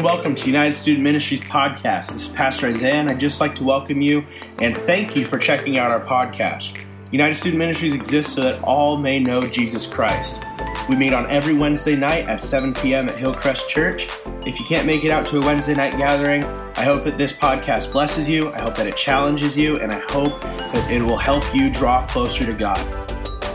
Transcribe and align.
and 0.00 0.06
welcome 0.06 0.34
to 0.34 0.46
United 0.46 0.72
Student 0.72 1.04
Ministries 1.04 1.42
podcast. 1.42 2.12
This 2.12 2.26
is 2.26 2.28
Pastor 2.28 2.68
Isaiah, 2.68 2.94
and 2.94 3.10
I'd 3.10 3.20
just 3.20 3.38
like 3.38 3.54
to 3.56 3.64
welcome 3.64 4.00
you 4.00 4.24
and 4.62 4.74
thank 4.74 5.14
you 5.14 5.26
for 5.26 5.36
checking 5.36 5.76
out 5.76 5.90
our 5.90 6.00
podcast. 6.00 6.82
United 7.12 7.34
Student 7.34 7.58
Ministries 7.58 7.92
exists 7.92 8.32
so 8.32 8.40
that 8.40 8.62
all 8.62 8.96
may 8.96 9.18
know 9.18 9.42
Jesus 9.42 9.84
Christ. 9.84 10.42
We 10.88 10.96
meet 10.96 11.12
on 11.12 11.28
every 11.28 11.52
Wednesday 11.52 11.96
night 11.96 12.24
at 12.30 12.40
7 12.40 12.72
p.m. 12.72 13.10
at 13.10 13.16
Hillcrest 13.18 13.68
Church. 13.68 14.08
If 14.46 14.58
you 14.58 14.64
can't 14.64 14.86
make 14.86 15.04
it 15.04 15.12
out 15.12 15.26
to 15.26 15.38
a 15.38 15.44
Wednesday 15.44 15.74
night 15.74 15.98
gathering, 15.98 16.44
I 16.44 16.84
hope 16.84 17.02
that 17.02 17.18
this 17.18 17.34
podcast 17.34 17.92
blesses 17.92 18.26
you. 18.26 18.50
I 18.54 18.60
hope 18.62 18.76
that 18.76 18.86
it 18.86 18.96
challenges 18.96 19.54
you, 19.54 19.80
and 19.80 19.92
I 19.92 19.98
hope 19.98 20.40
that 20.40 20.90
it 20.90 21.02
will 21.02 21.18
help 21.18 21.54
you 21.54 21.68
draw 21.68 22.06
closer 22.06 22.46
to 22.46 22.54
God. 22.54 22.78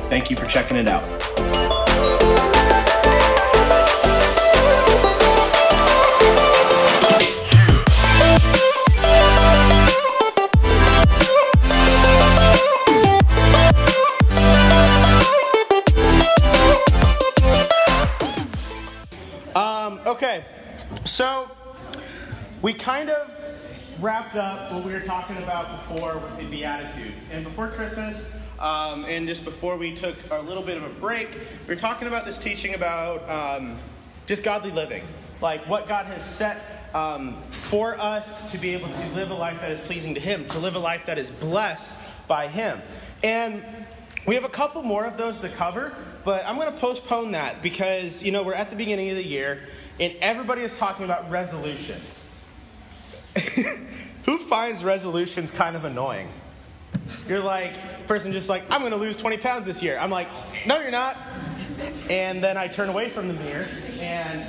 Thank 0.10 0.30
you 0.30 0.38
for 0.38 0.46
checking 0.46 0.78
it 0.78 0.88
out. 0.88 1.65
Okay, 19.56 20.44
so 21.06 21.50
we 22.62 22.74
kind 22.74 23.10
of 23.10 23.32
wrapped 24.02 24.36
up 24.36 24.74
what 24.74 24.84
we 24.84 24.92
were 24.92 25.00
talking 25.00 25.38
about 25.38 25.88
before 25.88 26.18
with 26.18 26.38
the 26.38 26.46
Beatitudes. 26.46 27.22
And 27.32 27.44
before 27.46 27.70
Christmas, 27.70 28.36
um, 28.60 29.06
and 29.06 29.26
just 29.26 29.46
before 29.46 29.78
we 29.78 29.96
took 29.96 30.18
a 30.32 30.42
little 30.42 30.62
bit 30.62 30.76
of 30.76 30.84
a 30.84 30.90
break, 30.90 31.30
we 31.32 31.74
were 31.74 31.80
talking 31.80 32.08
about 32.08 32.26
this 32.26 32.38
teaching 32.38 32.76
about 32.76 33.30
um, 33.30 33.78
just 34.28 34.44
godly 34.44 34.72
living. 34.72 35.04
Like 35.42 35.66
what 35.70 35.88
God 35.88 36.06
has 36.08 36.24
set 36.24 36.92
um, 36.94 37.42
for 37.50 37.98
us 38.00 38.52
to 38.52 38.58
be 38.58 38.74
able 38.74 38.90
to 38.90 39.08
live 39.14 39.32
a 39.32 39.36
life 39.36 39.62
that 39.62 39.72
is 39.72 39.80
pleasing 39.82 40.14
to 40.16 40.20
Him, 40.20 40.46
to 40.50 40.60
live 40.60 40.76
a 40.76 40.80
life 40.80 41.02
that 41.06 41.18
is 41.18 41.32
blessed 41.32 41.96
by 42.28 42.48
Him. 42.48 42.82
And 43.24 43.64
we 44.26 44.36
have 44.36 44.44
a 44.44 44.50
couple 44.50 44.84
more 44.84 45.06
of 45.06 45.18
those 45.18 45.40
to 45.40 45.50
cover, 45.50 45.94
but 46.26 46.46
I'm 46.46 46.56
going 46.56 46.74
to 46.74 46.80
postpone 46.80 47.32
that 47.32 47.62
because, 47.62 48.22
you 48.24 48.32
know, 48.32 48.44
we're 48.44 48.56
at 48.56 48.72
the 48.72 48.76
beginning 48.76 49.12
of 49.12 49.16
the 49.16 49.26
year 49.26 49.68
and 50.00 50.14
everybody 50.20 50.64
is 50.64 50.76
talking 50.78 51.06
about 51.06 51.30
resolutions. 51.30 52.04
Who 54.26 54.40
finds 54.40 54.84
resolutions 54.84 55.52
kind 55.52 55.76
of 55.76 55.86
annoying? 55.86 56.30
You're 57.28 57.40
like, 57.40 58.08
person 58.08 58.34
just 58.34 58.50
like, 58.50 58.64
I'm 58.70 58.82
going 58.82 58.92
to 58.92 58.98
lose 58.98 59.18
20 59.18 59.38
pounds 59.38 59.68
this 59.68 59.84
year. 59.84 59.98
I'm 59.98 60.10
like, 60.10 60.28
no, 60.66 60.80
you're 60.80 60.92
not. 60.92 61.18
And 62.10 62.44
then 62.44 62.58
I 62.58 62.68
turn 62.68 62.90
away 62.90 63.10
from 63.10 63.28
the 63.28 63.34
mirror, 63.34 63.68
and 64.00 64.46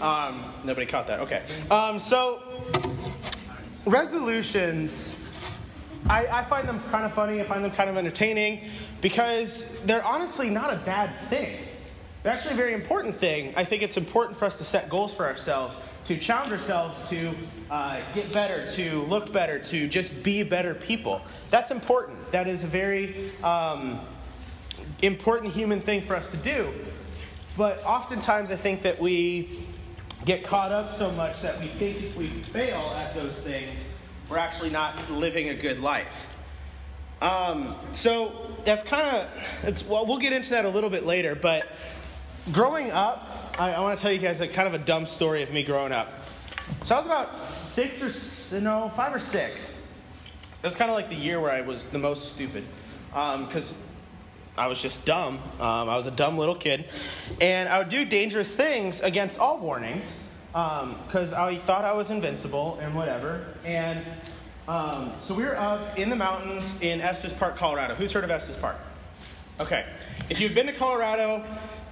um, 0.00 0.52
nobody 0.64 0.86
caught 0.86 1.06
that. 1.08 1.20
Okay. 1.20 1.42
Um, 1.70 1.98
so, 1.98 2.42
resolutions, 3.84 5.14
I, 6.10 6.40
I 6.40 6.44
find 6.44 6.68
them 6.68 6.82
kind 6.90 7.06
of 7.06 7.14
funny. 7.14 7.40
I 7.40 7.44
find 7.44 7.64
them 7.64 7.70
kind 7.70 7.88
of 7.88 7.96
entertaining 7.96 8.68
because 9.00 9.64
they're 9.84 10.04
honestly 10.04 10.50
not 10.50 10.72
a 10.72 10.76
bad 10.78 11.12
thing. 11.30 11.56
They're 12.22 12.32
actually 12.32 12.54
a 12.54 12.56
very 12.56 12.74
important 12.74 13.20
thing. 13.20 13.54
I 13.56 13.64
think 13.64 13.84
it's 13.84 13.96
important 13.96 14.36
for 14.36 14.44
us 14.44 14.58
to 14.58 14.64
set 14.64 14.88
goals 14.88 15.14
for 15.14 15.24
ourselves, 15.24 15.78
to 16.06 16.18
challenge 16.18 16.52
ourselves 16.52 17.08
to 17.10 17.32
uh, 17.70 18.00
get 18.12 18.32
better, 18.32 18.68
to 18.72 19.02
look 19.02 19.32
better, 19.32 19.60
to 19.60 19.86
just 19.86 20.20
be 20.24 20.42
better 20.42 20.74
people. 20.74 21.22
That's 21.48 21.70
important. 21.70 22.18
That 22.32 22.48
is 22.48 22.64
a 22.64 22.66
very 22.66 23.30
um, 23.44 24.00
important 25.02 25.54
human 25.54 25.80
thing 25.80 26.04
for 26.04 26.16
us 26.16 26.28
to 26.32 26.36
do. 26.38 26.74
But 27.56 27.84
oftentimes, 27.84 28.50
I 28.50 28.56
think 28.56 28.82
that 28.82 29.00
we 29.00 29.64
get 30.24 30.42
caught 30.42 30.72
up 30.72 30.92
so 30.92 31.12
much 31.12 31.40
that 31.40 31.60
we 31.60 31.68
think 31.68 32.02
if 32.02 32.16
we 32.16 32.26
fail 32.26 32.94
at 32.96 33.14
those 33.14 33.36
things, 33.36 33.78
we're 34.30 34.38
actually 34.38 34.70
not 34.70 35.10
living 35.10 35.48
a 35.48 35.54
good 35.54 35.80
life. 35.80 36.06
Um, 37.20 37.76
so 37.92 38.56
that's 38.64 38.82
kind 38.82 39.16
of, 39.16 39.28
it's, 39.64 39.84
well, 39.84 40.06
we'll 40.06 40.18
get 40.18 40.32
into 40.32 40.50
that 40.50 40.64
a 40.64 40.68
little 40.68 40.88
bit 40.88 41.04
later, 41.04 41.34
but 41.34 41.68
growing 42.52 42.90
up, 42.92 43.54
I, 43.58 43.72
I 43.72 43.80
want 43.80 43.98
to 43.98 44.02
tell 44.02 44.12
you 44.12 44.18
guys 44.18 44.40
a 44.40 44.48
kind 44.48 44.66
of 44.66 44.74
a 44.74 44.84
dumb 44.84 45.04
story 45.04 45.42
of 45.42 45.50
me 45.50 45.62
growing 45.62 45.92
up. 45.92 46.12
So 46.84 46.94
I 46.94 46.98
was 46.98 47.06
about 47.06 47.48
six 47.48 48.52
or 48.52 48.60
no, 48.60 48.90
five 48.96 49.14
or 49.14 49.18
six. 49.18 49.70
Was 50.62 50.76
kind 50.76 50.90
of 50.90 50.94
like 50.94 51.08
the 51.08 51.16
year 51.16 51.40
where 51.40 51.50
I 51.50 51.62
was 51.62 51.82
the 51.84 51.98
most 51.98 52.30
stupid, 52.32 52.64
because 53.08 53.72
um, 53.72 53.78
I 54.58 54.66
was 54.66 54.80
just 54.80 55.06
dumb. 55.06 55.38
Um, 55.58 55.88
I 55.88 55.96
was 55.96 56.06
a 56.06 56.10
dumb 56.10 56.36
little 56.36 56.54
kid, 56.54 56.84
and 57.40 57.66
I 57.66 57.78
would 57.78 57.88
do 57.88 58.04
dangerous 58.04 58.54
things 58.54 59.00
against 59.00 59.38
all 59.38 59.58
warnings, 59.58 60.04
because 60.52 61.32
um, 61.32 61.40
I 61.40 61.58
thought 61.64 61.84
I 61.84 61.92
was 61.92 62.10
invincible 62.10 62.78
and 62.80 62.94
whatever. 62.94 63.46
And 63.64 64.04
um, 64.68 65.12
so 65.22 65.34
we 65.34 65.44
were 65.44 65.56
up 65.56 65.98
in 65.98 66.10
the 66.10 66.16
mountains 66.16 66.64
in 66.80 67.00
Estes 67.00 67.32
Park, 67.32 67.56
Colorado. 67.56 67.94
Who's 67.94 68.12
heard 68.12 68.24
of 68.24 68.30
Estes 68.30 68.56
Park? 68.56 68.76
Okay. 69.60 69.86
If 70.28 70.40
you've 70.40 70.54
been 70.54 70.66
to 70.66 70.72
Colorado, 70.72 71.44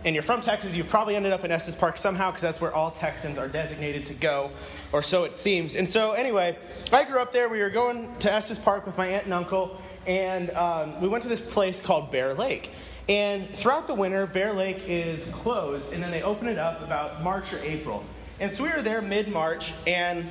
and 0.05 0.15
you're 0.15 0.23
from 0.23 0.41
Texas, 0.41 0.77
you've 0.77 0.89
probably 0.89 1.17
ended 1.17 1.33
up 1.33 1.45
in 1.45 1.51
Estes 1.51 1.75
Park 1.75 1.99
somehow 1.99 2.31
because 2.31 2.43
that's 2.43 2.61
where 2.61 2.73
all 2.73 2.91
Texans 2.91 3.37
are 3.37 3.49
designated 3.49 4.07
to 4.07 4.15
go, 4.15 4.51
or 4.93 5.03
so 5.03 5.25
it 5.25 5.37
seems. 5.37 5.75
And 5.75 5.89
so, 5.89 6.13
anyway, 6.13 6.57
I 6.93 7.05
grew 7.05 7.19
up 7.19 7.33
there. 7.33 7.49
We 7.49 7.61
were 7.61 7.71
going 7.71 8.17
to 8.21 8.33
Estes 8.33 8.59
Park 8.59 8.87
with 8.87 8.97
my 8.97 9.07
aunt 9.09 9.25
and 9.25 9.35
uncle, 9.35 9.81
and 10.07 10.51
um, 10.51 11.01
we 11.01 11.09
went 11.09 11.23
to 11.25 11.29
this 11.29 11.41
place 11.41 11.81
called 11.81 12.13
Bear 12.13 12.35
Lake. 12.35 12.71
And 13.09 13.49
throughout 13.57 13.87
the 13.87 13.95
winter, 13.95 14.27
Bear 14.27 14.53
Lake 14.53 14.83
is 14.87 15.27
closed, 15.29 15.93
and 15.93 16.03
then 16.03 16.11
they 16.11 16.23
open 16.23 16.47
it 16.47 16.59
up 16.59 16.83
about 16.83 17.23
March 17.23 17.53
or 17.53 17.59
April. 17.61 18.05
And 18.41 18.54
so 18.54 18.62
we 18.62 18.71
were 18.71 18.82
there 18.82 19.03
mid 19.03 19.28
March, 19.28 19.72
and 19.87 20.28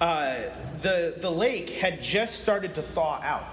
uh, 0.00 0.38
the, 0.80 1.14
the 1.18 1.30
lake 1.30 1.68
had 1.70 2.02
just 2.02 2.40
started 2.40 2.74
to 2.76 2.82
thaw 2.82 3.20
out. 3.22 3.44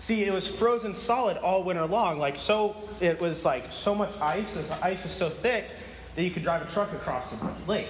See, 0.00 0.24
it 0.24 0.32
was 0.32 0.48
frozen 0.48 0.92
solid 0.92 1.36
all 1.36 1.62
winter 1.62 1.86
long. 1.86 2.18
Like 2.18 2.36
so, 2.36 2.76
it 3.00 3.20
was 3.20 3.44
like 3.44 3.70
so 3.70 3.94
much 3.94 4.10
ice. 4.20 4.44
The 4.54 4.84
ice 4.84 5.04
was 5.04 5.12
so 5.12 5.30
thick 5.30 5.70
that 6.16 6.22
you 6.22 6.32
could 6.32 6.42
drive 6.42 6.62
a 6.62 6.70
truck 6.72 6.92
across 6.92 7.30
the 7.30 7.70
lake. 7.70 7.86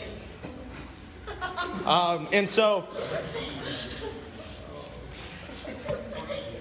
Um, 1.87 2.28
and 2.32 2.47
so, 2.47 2.87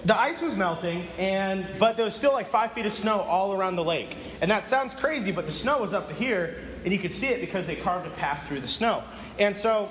the 0.04 0.18
ice 0.18 0.40
was 0.40 0.54
melting, 0.54 1.06
and 1.16 1.66
but 1.78 1.96
there 1.96 2.04
was 2.04 2.14
still 2.14 2.32
like 2.32 2.48
five 2.48 2.72
feet 2.72 2.86
of 2.86 2.92
snow 2.92 3.20
all 3.20 3.52
around 3.52 3.76
the 3.76 3.84
lake. 3.84 4.16
And 4.40 4.50
that 4.50 4.68
sounds 4.68 4.94
crazy, 4.94 5.30
but 5.30 5.46
the 5.46 5.52
snow 5.52 5.78
was 5.78 5.92
up 5.92 6.08
to 6.08 6.14
here, 6.14 6.58
and 6.84 6.92
you 6.92 6.98
could 6.98 7.12
see 7.12 7.28
it 7.28 7.40
because 7.40 7.66
they 7.66 7.76
carved 7.76 8.06
a 8.06 8.10
path 8.10 8.46
through 8.48 8.60
the 8.60 8.68
snow. 8.68 9.04
And 9.38 9.56
so, 9.56 9.88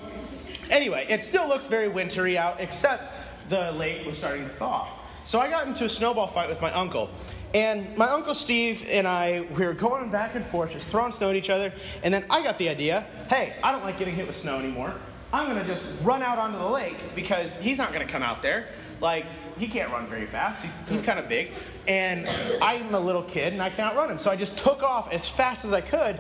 anyway, 0.70 1.06
it 1.10 1.22
still 1.22 1.48
looks 1.48 1.68
very 1.68 1.88
wintry 1.88 2.38
out, 2.38 2.60
except 2.60 3.14
the 3.50 3.72
lake 3.72 4.06
was 4.06 4.18
starting 4.18 4.48
to 4.48 4.54
thaw. 4.56 4.90
So 5.26 5.40
I 5.40 5.50
got 5.50 5.68
into 5.68 5.86
a 5.86 5.90
snowball 5.90 6.28
fight 6.28 6.50
with 6.50 6.60
my 6.60 6.74
uncle. 6.74 7.10
And 7.54 7.96
my 7.98 8.08
uncle 8.08 8.34
Steve 8.34 8.86
and 8.90 9.08
I, 9.08 9.46
we 9.58 9.66
were 9.66 9.74
going 9.74 10.10
back 10.10 10.36
and 10.36 10.46
forth, 10.46 10.72
just 10.72 10.88
throwing 10.88 11.12
snow 11.12 11.30
at 11.30 11.36
each 11.36 11.50
other. 11.50 11.74
And 12.04 12.14
then 12.14 12.26
I 12.30 12.42
got 12.44 12.58
the 12.58 12.70
idea 12.70 13.06
hey, 13.30 13.56
I 13.64 13.72
don't 13.72 13.84
like 13.84 14.00
getting 14.00 14.16
hit 14.16 14.28
with 14.28 14.38
snow 14.38 14.58
anymore. 14.58 14.94
I'm 15.34 15.54
going 15.54 15.66
to 15.66 15.74
just 15.74 15.86
run 16.02 16.22
out 16.22 16.38
onto 16.38 16.58
the 16.58 16.68
lake 16.68 16.98
because 17.16 17.56
he's 17.58 17.78
not 17.78 17.94
going 17.94 18.06
to 18.06 18.12
come 18.12 18.24
out 18.24 18.42
there. 18.42 18.68
Like, 19.02 19.26
he 19.58 19.68
can't 19.68 19.92
run 19.92 20.08
very 20.08 20.28
fast. 20.28 20.64
He's, 20.64 20.72
he's 20.88 21.02
kind 21.02 21.20
of 21.20 21.28
big. 21.28 21.52
And 21.88 22.28
I'm 22.62 22.94
a 22.96 23.00
little 23.00 23.24
kid 23.24 23.54
and 23.54 23.62
I 23.62 23.70
can't 23.70 23.96
run 23.96 24.10
him. 24.10 24.20
So 24.20 24.32
I 24.32 24.36
just 24.36 24.58
took 24.58 24.84
off 24.84 25.12
as 25.12 25.28
fast 25.28 25.66
as 25.66 25.74
I 25.74 25.82
could 25.82 26.20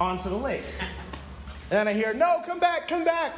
onto 0.00 0.28
the 0.28 0.36
lake. 0.36 0.64
And 1.70 1.78
then 1.78 1.88
I 1.88 1.94
hear, 1.94 2.12
no, 2.12 2.42
come 2.44 2.58
back, 2.58 2.88
come 2.88 3.04
back 3.04 3.34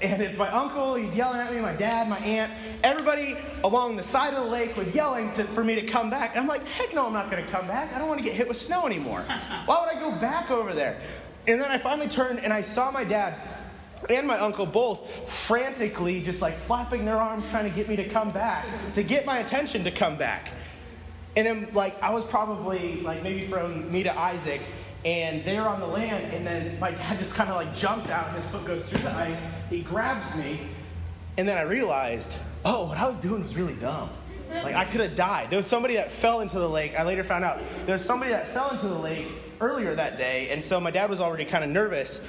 and 0.00 0.22
it's 0.22 0.36
my 0.36 0.50
uncle, 0.50 0.96
he's 0.96 1.14
yelling 1.14 1.40
at 1.40 1.52
me, 1.52 1.60
my 1.60 1.74
dad, 1.74 2.08
my 2.08 2.18
aunt. 2.18 2.52
Everybody 2.82 3.36
along 3.62 3.96
the 3.96 4.04
side 4.04 4.34
of 4.34 4.44
the 4.44 4.50
lake 4.50 4.76
was 4.76 4.92
yelling 4.94 5.32
to, 5.34 5.44
for 5.44 5.64
me 5.64 5.74
to 5.76 5.82
come 5.82 6.10
back. 6.10 6.32
And 6.32 6.40
I'm 6.40 6.46
like, 6.46 6.66
heck 6.66 6.92
no, 6.94 7.06
I'm 7.06 7.12
not 7.12 7.30
going 7.30 7.44
to 7.44 7.50
come 7.50 7.66
back. 7.66 7.92
I 7.94 7.98
don't 7.98 8.08
want 8.08 8.18
to 8.18 8.24
get 8.24 8.34
hit 8.34 8.46
with 8.46 8.56
snow 8.56 8.86
anymore. 8.86 9.24
Why 9.66 9.80
would 9.80 9.88
I 9.88 9.98
go 9.98 10.10
back 10.20 10.50
over 10.50 10.74
there? 10.74 11.00
And 11.46 11.60
then 11.60 11.70
I 11.70 11.78
finally 11.78 12.08
turned 12.08 12.40
and 12.40 12.52
I 12.52 12.60
saw 12.60 12.90
my 12.90 13.04
dad 13.04 13.38
and 14.08 14.26
my 14.26 14.38
uncle 14.38 14.66
both 14.66 15.08
frantically 15.28 16.20
just 16.20 16.40
like 16.40 16.60
flapping 16.66 17.04
their 17.04 17.16
arms 17.16 17.44
trying 17.50 17.68
to 17.68 17.74
get 17.74 17.88
me 17.88 17.96
to 17.96 18.08
come 18.08 18.30
back, 18.30 18.66
to 18.94 19.02
get 19.02 19.24
my 19.24 19.38
attention 19.38 19.84
to 19.84 19.90
come 19.90 20.16
back. 20.16 20.50
And 21.36 21.46
then, 21.46 21.68
like, 21.72 22.00
I 22.02 22.10
was 22.10 22.24
probably 22.26 23.00
like 23.00 23.22
maybe 23.22 23.48
from 23.48 23.90
me 23.90 24.04
to 24.04 24.18
Isaac, 24.18 24.60
and 25.04 25.44
they're 25.44 25.68
on 25.68 25.80
the 25.80 25.86
land, 25.86 26.32
and 26.32 26.46
then 26.46 26.78
my 26.78 26.92
dad 26.92 27.18
just 27.18 27.34
kind 27.34 27.50
of 27.50 27.56
like 27.56 27.74
jumps 27.74 28.08
out, 28.08 28.28
and 28.28 28.42
his 28.42 28.50
foot 28.52 28.64
goes 28.64 28.84
through 28.86 29.02
the 29.02 29.12
ice. 29.12 29.40
He 29.68 29.80
grabs 29.80 30.34
me, 30.36 30.60
and 31.36 31.48
then 31.48 31.58
I 31.58 31.62
realized, 31.62 32.38
oh, 32.64 32.86
what 32.86 32.98
I 32.98 33.08
was 33.08 33.16
doing 33.16 33.42
was 33.42 33.56
really 33.56 33.74
dumb. 33.74 34.10
Like 34.48 34.76
I 34.76 34.84
could 34.84 35.00
have 35.00 35.16
died. 35.16 35.50
There 35.50 35.56
was 35.56 35.66
somebody 35.66 35.94
that 35.94 36.12
fell 36.12 36.40
into 36.40 36.60
the 36.60 36.68
lake. 36.68 36.94
I 36.96 37.02
later 37.02 37.24
found 37.24 37.44
out 37.44 37.60
there 37.86 37.94
was 37.94 38.04
somebody 38.04 38.30
that 38.30 38.54
fell 38.54 38.70
into 38.70 38.86
the 38.86 38.98
lake 38.98 39.26
earlier 39.60 39.96
that 39.96 40.16
day, 40.16 40.50
and 40.50 40.62
so 40.62 40.78
my 40.78 40.92
dad 40.92 41.10
was 41.10 41.18
already 41.18 41.44
kind 41.44 41.64
of 41.64 41.70
nervous 41.70 42.20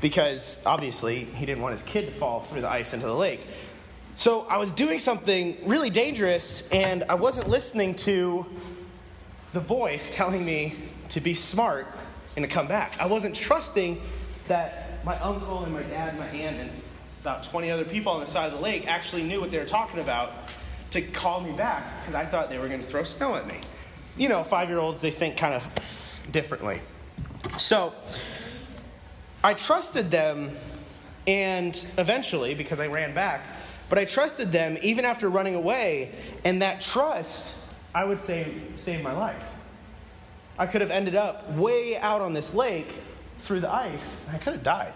because 0.00 0.60
obviously 0.64 1.24
he 1.24 1.46
didn't 1.46 1.62
want 1.62 1.72
his 1.72 1.82
kid 1.82 2.06
to 2.06 2.12
fall 2.12 2.44
through 2.44 2.60
the 2.60 2.70
ice 2.70 2.92
into 2.92 3.06
the 3.06 3.14
lake. 3.14 3.46
So 4.14 4.42
I 4.42 4.56
was 4.56 4.72
doing 4.72 4.98
something 4.98 5.56
really 5.64 5.90
dangerous, 5.90 6.66
and 6.72 7.04
I 7.08 7.14
wasn't 7.14 7.48
listening 7.48 7.94
to 7.96 8.44
the 9.52 9.60
voice 9.60 10.10
telling 10.14 10.44
me 10.44 10.74
to 11.10 11.20
be 11.20 11.34
smart 11.34 11.86
and 12.36 12.42
to 12.42 12.48
come 12.48 12.66
back. 12.66 12.94
I 12.98 13.06
wasn't 13.06 13.34
trusting 13.34 14.00
that 14.48 15.04
my 15.04 15.18
uncle 15.20 15.64
and 15.64 15.72
my 15.72 15.82
dad 15.84 16.10
and 16.10 16.18
my 16.18 16.26
aunt 16.26 16.56
and 16.56 16.70
about 17.22 17.44
20 17.44 17.70
other 17.70 17.84
people 17.84 18.12
on 18.12 18.20
the 18.20 18.26
side 18.26 18.46
of 18.46 18.52
the 18.52 18.60
lake 18.60 18.86
actually 18.86 19.22
knew 19.22 19.40
what 19.40 19.50
they 19.50 19.58
were 19.58 19.64
talking 19.64 20.00
about 20.00 20.50
to 20.90 21.02
call 21.02 21.40
me 21.40 21.52
back 21.52 22.00
because 22.00 22.14
I 22.14 22.24
thought 22.24 22.48
they 22.48 22.58
were 22.58 22.68
going 22.68 22.80
to 22.80 22.86
throw 22.86 23.04
snow 23.04 23.36
at 23.36 23.46
me. 23.46 23.60
You 24.16 24.28
know, 24.28 24.42
five 24.42 24.68
year 24.68 24.78
olds, 24.78 25.00
they 25.00 25.10
think 25.10 25.36
kind 25.36 25.54
of 25.54 25.66
differently. 26.32 26.80
So 27.58 27.94
I 29.48 29.54
trusted 29.54 30.10
them, 30.10 30.54
and 31.26 31.82
eventually, 31.96 32.54
because 32.54 32.80
I 32.80 32.86
ran 32.86 33.14
back, 33.14 33.46
but 33.88 33.96
I 33.96 34.04
trusted 34.04 34.52
them 34.52 34.76
even 34.82 35.06
after 35.06 35.30
running 35.30 35.54
away, 35.54 36.12
and 36.44 36.60
that 36.60 36.82
trust, 36.82 37.54
I 37.94 38.04
would 38.04 38.22
say, 38.26 38.52
saved 38.76 39.02
my 39.02 39.12
life. 39.12 39.42
I 40.58 40.66
could 40.66 40.82
have 40.82 40.90
ended 40.90 41.14
up 41.14 41.50
way 41.54 41.96
out 41.96 42.20
on 42.20 42.34
this 42.34 42.52
lake 42.52 42.92
through 43.40 43.60
the 43.60 43.72
ice, 43.72 44.16
and 44.26 44.36
I 44.36 44.38
could 44.38 44.52
have 44.52 44.62
died. 44.62 44.92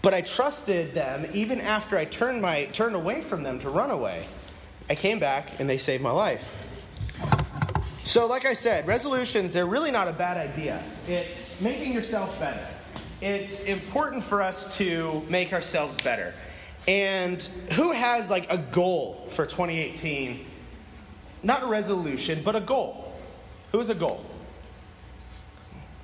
But 0.00 0.14
I 0.14 0.20
trusted 0.20 0.94
them 0.94 1.26
even 1.34 1.60
after 1.60 1.98
I 1.98 2.04
turned, 2.04 2.40
my, 2.40 2.66
turned 2.66 2.94
away 2.94 3.20
from 3.20 3.42
them 3.42 3.58
to 3.62 3.68
run 3.68 3.90
away. 3.90 4.28
I 4.88 4.94
came 4.94 5.18
back 5.18 5.58
and 5.58 5.68
they 5.68 5.78
saved 5.78 6.04
my 6.04 6.12
life. 6.12 6.48
So, 8.04 8.26
like 8.26 8.44
I 8.44 8.54
said, 8.54 8.86
resolutions, 8.86 9.52
they're 9.52 9.66
really 9.66 9.90
not 9.90 10.06
a 10.06 10.12
bad 10.12 10.36
idea. 10.36 10.84
It's 11.08 11.60
making 11.60 11.92
yourself 11.92 12.38
better. 12.38 12.64
It's 13.20 13.62
important 13.62 14.22
for 14.22 14.42
us 14.42 14.76
to 14.76 15.24
make 15.28 15.52
ourselves 15.52 15.96
better. 16.02 16.34
And 16.86 17.42
who 17.72 17.92
has 17.92 18.28
like 18.28 18.50
a 18.50 18.58
goal 18.58 19.28
for 19.32 19.46
2018? 19.46 20.44
Not 21.42 21.62
a 21.62 21.66
resolution, 21.66 22.42
but 22.44 22.54
a 22.54 22.60
goal. 22.60 23.14
Who 23.72 23.78
has 23.78 23.88
a 23.88 23.94
goal? 23.94 24.24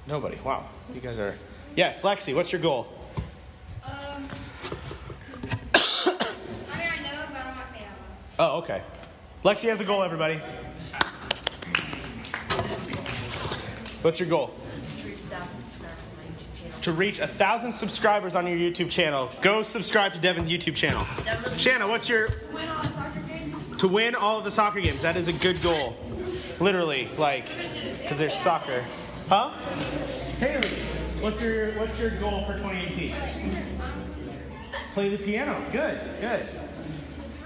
Nobody. 0.07 0.39
Wow. 0.43 0.69
You 0.95 1.01
guys 1.01 1.19
are. 1.19 1.37
Yes, 1.77 2.03
Lexi, 2.03 2.35
what's 2.35 2.51
your 2.51 2.61
goal? 2.61 2.87
Um, 3.85 3.93
I 5.75 6.19
mean, 6.77 6.89
I 6.89 7.03
know, 7.03 7.25
but 7.29 7.37
I'm 7.37 7.55
not 7.55 7.67
saying. 7.73 7.87
Oh, 8.39 8.59
okay. 8.59 8.83
Lexi 9.45 9.69
has 9.69 9.81
a 9.81 9.85
goal, 9.85 10.03
everybody. 10.03 10.41
What's 14.03 14.19
your 14.19 14.29
goal? 14.29 14.55
To 16.83 16.93
reach 16.93 17.21
a 17.21 17.29
thousand 17.29 17.71
subscribers 17.71 18.35
on 18.35 18.45
your 18.45 18.57
YouTube 18.57 18.91
channel. 18.91 19.31
Go 19.41 19.63
subscribe 19.63 20.13
to 20.15 20.19
Devin's 20.19 20.49
YouTube 20.49 20.75
channel. 20.75 21.07
Shanna, 21.57 21.87
what's 21.87 22.09
your 22.09 22.29
to 23.79 23.87
win 23.87 24.17
all 24.17 24.39
of 24.39 24.45
the 24.45 24.51
soccer 24.51 24.81
games? 24.81 25.01
That 25.01 25.17
is 25.17 25.29
a 25.29 25.33
good 25.33 25.63
goal. 25.63 25.97
Literally, 26.59 27.09
like, 27.17 27.47
because 28.01 28.19
there's 28.19 28.35
soccer. 28.35 28.85
Huh? 29.29 29.51
Haley, 30.39 30.69
what's 31.21 31.41
your 31.41 31.71
what's 31.79 31.97
your 32.01 32.19
goal 32.19 32.45
for 32.47 32.55
2018? 32.55 33.15
Play 34.95 35.09
the 35.09 35.23
piano. 35.23 35.65
Good, 35.71 36.01
good. 36.21 36.49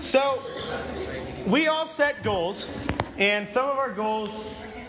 So, 0.00 0.42
we 1.46 1.68
all 1.68 1.86
set 1.86 2.22
goals, 2.22 2.66
and 3.18 3.46
some 3.46 3.68
of 3.68 3.76
our 3.76 3.92
goals, 3.92 4.30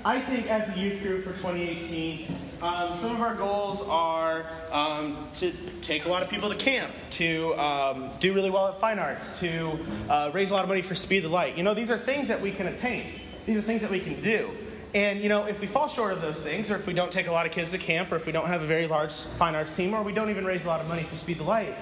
I 0.06 0.22
think, 0.22 0.50
as 0.50 0.74
a 0.74 0.80
youth 0.80 1.02
group 1.02 1.26
for 1.26 1.34
2018, 1.34 2.37
um, 2.62 2.98
some 2.98 3.16
of 3.16 3.22
our 3.22 3.36
goals 3.36 3.82
are 3.84 4.46
um, 4.72 5.30
to 5.36 5.54
take 5.82 6.06
a 6.06 6.10
lot 6.10 6.24
of 6.24 6.30
people 6.30 6.50
to 6.50 6.56
camp, 6.56 6.92
to 7.12 7.54
um, 7.60 8.12
do 8.20 8.34
really 8.34 8.50
well 8.50 8.68
at 8.68 8.80
fine 8.80 9.00
arts, 9.00 9.24
to 9.40 9.80
uh, 10.10 10.32
raise 10.34 10.52
a 10.52 10.54
lot 10.54 10.64
of 10.64 10.70
money 10.70 10.82
for 10.82 10.96
Speed 10.96 11.24
the 11.24 11.30
Light. 11.30 11.58
You 11.58 11.64
know, 11.64 11.74
these 11.74 11.92
are 11.92 11.98
things 11.98 12.28
that 12.28 12.42
we 12.42 12.52
can 12.52 12.68
attain. 12.68 13.20
These 13.46 13.58
are 13.58 13.62
things 13.62 13.82
that 13.82 13.92
we 13.92 14.00
can 14.00 14.22
do. 14.22 14.50
And, 14.94 15.22
you 15.22 15.30
know, 15.30 15.46
if 15.46 15.60
we 15.60 15.68
fall 15.68 15.88
short 15.88 16.14
of 16.14 16.22
those 16.22 16.40
things, 16.40 16.72
or 16.72 16.76
if 16.76 16.88
we 16.88 16.94
don't 16.94 17.12
take 17.12 17.28
a 17.28 17.32
lot 17.32 17.46
of 17.46 17.52
kids 17.52 17.72
to 17.72 17.78
camp, 17.78 18.12
or 18.12 18.16
if 18.16 18.26
we 18.26 18.32
don't 18.32 18.48
have 18.48 18.64
a 18.64 18.68
very 18.68 18.88
large 18.88 19.14
fine 19.14 19.54
arts 19.54 19.76
team, 19.76 19.94
or 19.94 20.02
we 20.02 20.14
don't 20.14 20.30
even 20.30 20.46
raise 20.46 20.64
a 20.64 20.68
lot 20.68 20.82
of 20.82 20.88
money 20.88 21.04
for 21.04 21.18
Speed 21.18 21.40
the 21.40 21.44
Light, 21.44 21.76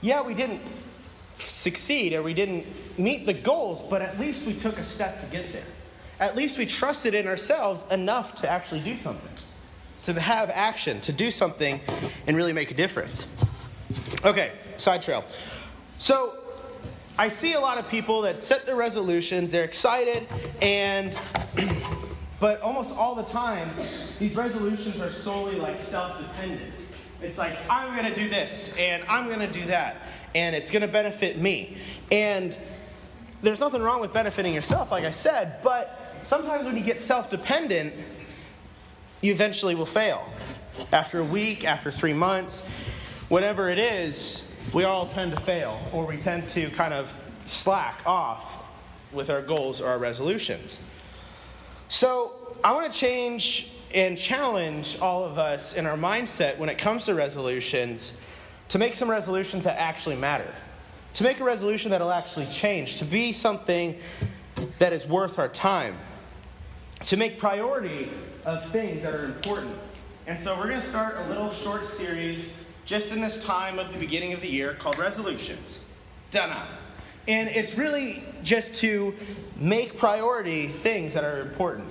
yeah, 0.00 0.20
we 0.22 0.34
didn't 0.34 0.60
succeed 1.38 2.12
or 2.12 2.22
we 2.22 2.34
didn't 2.34 2.66
meet 2.98 3.26
the 3.26 3.34
goals, 3.34 3.82
but 3.90 4.02
at 4.02 4.18
least 4.18 4.46
we 4.46 4.54
took 4.54 4.78
a 4.78 4.84
step 4.84 5.20
to 5.20 5.26
get 5.26 5.52
there. 5.52 5.64
At 6.18 6.36
least 6.36 6.56
we 6.56 6.64
trusted 6.66 7.14
in 7.14 7.26
ourselves 7.26 7.84
enough 7.90 8.36
to 8.36 8.48
actually 8.48 8.80
do 8.80 8.96
something, 8.96 9.28
to 10.06 10.20
have 10.20 10.50
action, 10.50 11.00
to 11.00 11.12
do 11.12 11.30
something 11.30 11.80
and 12.26 12.36
really 12.36 12.52
make 12.52 12.70
a 12.70 12.74
difference. 12.74 13.26
Okay, 14.24 14.52
side 14.76 15.02
trail. 15.02 15.24
So, 15.98 16.38
I 17.18 17.28
see 17.28 17.54
a 17.54 17.60
lot 17.60 17.78
of 17.78 17.88
people 17.88 18.20
that 18.22 18.36
set 18.36 18.66
their 18.66 18.76
resolutions, 18.76 19.50
they're 19.50 19.64
excited, 19.64 20.28
and 20.60 21.18
but 22.40 22.60
almost 22.60 22.92
all 22.92 23.14
the 23.14 23.24
time, 23.24 23.70
these 24.18 24.36
resolutions 24.36 25.00
are 25.00 25.10
solely 25.10 25.56
like 25.56 25.80
self 25.80 26.18
dependent. 26.18 26.72
It's 27.22 27.38
like, 27.38 27.56
I'm 27.70 27.94
to 28.12 28.14
do 28.14 28.28
this, 28.28 28.72
and 28.78 29.02
I'm 29.08 29.28
to 29.40 29.50
do 29.50 29.64
that, 29.66 30.02
and 30.34 30.54
it's 30.54 30.70
to 30.82 30.88
benefit 30.88 31.38
me. 31.38 31.78
And 32.12 32.56
there's 33.40 33.60
nothing 33.60 33.82
wrong 33.82 34.00
with 34.00 34.12
benefiting 34.12 34.52
yourself, 34.52 34.90
like 34.90 35.04
I 35.04 35.10
said, 35.10 35.62
but 35.62 35.98
sometimes 36.22 36.64
when 36.64 36.76
you 36.76 36.82
get 36.82 37.00
self 37.00 37.30
dependent, 37.30 37.94
you 39.20 39.32
eventually 39.32 39.74
will 39.74 39.86
fail. 39.86 40.24
After 40.92 41.20
a 41.20 41.24
week, 41.24 41.64
after 41.64 41.90
three 41.90 42.12
months, 42.12 42.62
whatever 43.28 43.70
it 43.70 43.78
is, 43.78 44.42
we 44.72 44.84
all 44.84 45.08
tend 45.08 45.34
to 45.36 45.42
fail, 45.42 45.80
or 45.92 46.06
we 46.06 46.18
tend 46.18 46.48
to 46.50 46.70
kind 46.70 46.92
of 46.92 47.12
slack 47.44 48.00
off 48.04 48.52
with 49.12 49.30
our 49.30 49.42
goals 49.42 49.80
or 49.80 49.88
our 49.88 49.98
resolutions. 49.98 50.78
So, 51.88 52.56
I 52.64 52.72
want 52.72 52.92
to 52.92 52.98
change 52.98 53.70
and 53.94 54.18
challenge 54.18 54.98
all 55.00 55.24
of 55.24 55.38
us 55.38 55.74
in 55.74 55.86
our 55.86 55.96
mindset 55.96 56.58
when 56.58 56.68
it 56.68 56.78
comes 56.78 57.04
to 57.04 57.14
resolutions 57.14 58.12
to 58.68 58.78
make 58.78 58.94
some 58.94 59.08
resolutions 59.08 59.64
that 59.64 59.78
actually 59.78 60.16
matter. 60.16 60.52
To 61.14 61.24
make 61.24 61.40
a 61.40 61.44
resolution 61.44 61.90
that'll 61.90 62.10
actually 62.10 62.46
change, 62.46 62.96
to 62.96 63.04
be 63.04 63.32
something 63.32 63.96
that 64.78 64.92
is 64.92 65.06
worth 65.06 65.38
our 65.38 65.48
time, 65.48 65.96
to 67.04 67.16
make 67.16 67.38
priority 67.38 68.10
of 68.44 68.68
things 68.70 69.02
that 69.02 69.14
are 69.14 69.24
important. 69.24 69.76
And 70.26 70.38
so 70.38 70.56
we're 70.56 70.68
going 70.68 70.80
to 70.80 70.88
start 70.88 71.18
a 71.18 71.28
little 71.28 71.52
short 71.52 71.86
series 71.86 72.48
just 72.84 73.12
in 73.12 73.20
this 73.20 73.42
time 73.44 73.78
of 73.78 73.92
the 73.92 73.98
beginning 73.98 74.32
of 74.32 74.40
the 74.40 74.48
year 74.48 74.74
called 74.74 74.98
Resolutions. 74.98 75.80
Done. 76.30 76.50
Up. 76.50 76.68
And 77.28 77.48
it's 77.48 77.76
really 77.76 78.22
just 78.42 78.74
to 78.74 79.14
make 79.56 79.98
priority 79.98 80.68
things 80.68 81.12
that 81.14 81.24
are 81.24 81.40
important. 81.40 81.88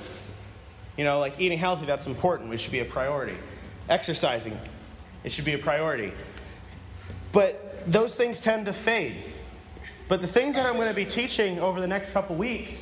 You 0.97 1.03
know, 1.03 1.19
like 1.19 1.39
eating 1.39 1.57
healthy, 1.57 1.85
that's 1.85 2.07
important. 2.07 2.49
We 2.49 2.57
should 2.57 2.71
be 2.71 2.79
a 2.79 2.85
priority. 2.85 3.37
Exercising, 3.89 4.57
it 5.23 5.31
should 5.31 5.45
be 5.45 5.53
a 5.53 5.57
priority. 5.57 6.13
But 7.31 7.91
those 7.91 8.15
things 8.15 8.39
tend 8.39 8.65
to 8.65 8.73
fade. 8.73 9.17
But 10.07 10.21
the 10.21 10.27
things 10.27 10.55
that 10.55 10.65
I'm 10.65 10.75
going 10.75 10.87
to 10.87 10.95
be 10.95 11.05
teaching 11.05 11.59
over 11.59 11.81
the 11.81 11.87
next 11.87 12.11
couple 12.11 12.35
weeks 12.35 12.79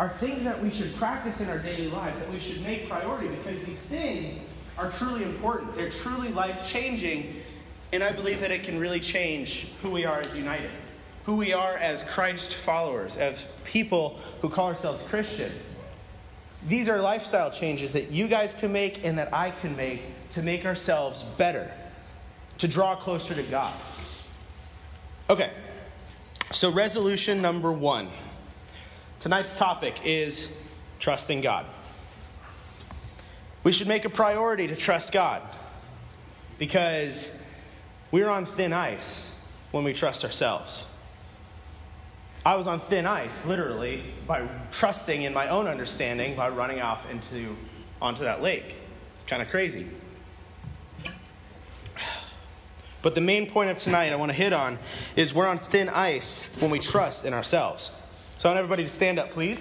are 0.00 0.08
things 0.18 0.42
that 0.44 0.58
we 0.62 0.70
should 0.70 0.96
practice 0.96 1.42
in 1.42 1.50
our 1.50 1.58
daily 1.58 1.88
lives, 1.88 2.18
that 2.18 2.32
we 2.32 2.38
should 2.38 2.58
make 2.62 2.88
priority 2.88 3.28
because 3.28 3.60
these 3.66 3.78
things 3.90 4.34
are 4.78 4.90
truly 4.92 5.24
important. 5.24 5.74
They're 5.74 5.90
truly 5.90 6.30
life 6.30 6.66
changing, 6.66 7.42
and 7.92 8.02
I 8.02 8.10
believe 8.10 8.40
that 8.40 8.50
it 8.50 8.62
can 8.62 8.78
really 8.78 8.98
change 8.98 9.66
who 9.82 9.90
we 9.90 10.06
are 10.06 10.20
as 10.20 10.34
United, 10.34 10.70
who 11.26 11.34
we 11.34 11.52
are 11.52 11.76
as 11.76 12.02
Christ 12.04 12.54
followers, 12.54 13.18
as 13.18 13.46
people 13.64 14.18
who 14.40 14.48
call 14.48 14.68
ourselves 14.68 15.02
Christians. 15.10 15.62
These 16.66 16.88
are 16.88 16.98
lifestyle 16.98 17.50
changes 17.50 17.92
that 17.92 18.10
you 18.10 18.26
guys 18.26 18.54
can 18.54 18.72
make 18.72 19.04
and 19.04 19.18
that 19.18 19.34
I 19.34 19.50
can 19.50 19.76
make 19.76 20.00
to 20.30 20.40
make 20.40 20.64
ourselves 20.64 21.24
better, 21.36 21.70
to 22.56 22.66
draw 22.66 22.96
closer 22.96 23.34
to 23.34 23.42
God. 23.42 23.78
Okay, 25.28 25.50
so 26.52 26.70
resolution 26.70 27.42
number 27.42 27.70
one. 27.70 28.08
Tonight's 29.20 29.54
topic 29.54 29.96
is 30.02 30.48
trusting 30.98 31.42
God. 31.42 31.66
We 33.64 33.72
should 33.72 33.86
make 33.86 34.06
a 34.06 34.10
priority 34.10 34.66
to 34.66 34.74
trust 34.74 35.12
God 35.12 35.42
because 36.58 37.36
we're 38.10 38.30
on 38.30 38.46
thin 38.46 38.72
ice 38.72 39.30
when 39.72 39.84
we 39.84 39.92
trust 39.92 40.24
ourselves. 40.24 40.84
I 42.46 42.56
was 42.56 42.66
on 42.66 42.80
thin 42.80 43.06
ice, 43.06 43.34
literally, 43.44 44.02
by 44.26 44.48
trusting 44.72 45.22
in 45.22 45.34
my 45.34 45.48
own 45.48 45.66
understanding 45.66 46.34
by 46.34 46.48
running 46.48 46.80
off 46.80 47.02
into 47.10 47.54
onto 48.00 48.24
that 48.24 48.40
lake. 48.40 48.74
It's 49.16 49.28
kind 49.28 49.42
of 49.42 49.48
crazy. 49.48 49.86
But 53.02 53.14
the 53.14 53.20
main 53.20 53.50
point 53.50 53.68
of 53.68 53.76
tonight 53.76 54.12
I 54.12 54.16
want 54.16 54.30
to 54.30 54.36
hit 54.36 54.54
on 54.54 54.78
is 55.14 55.34
we're 55.34 55.46
on 55.46 55.58
thin 55.58 55.90
ice 55.90 56.44
when 56.58 56.70
we 56.70 56.78
trust 56.78 57.26
in 57.26 57.34
ourselves. 57.34 57.90
So 58.40 58.48
I 58.48 58.52
want 58.52 58.58
everybody 58.60 58.84
to 58.84 58.88
stand 58.88 59.18
up, 59.18 59.32
please. 59.32 59.58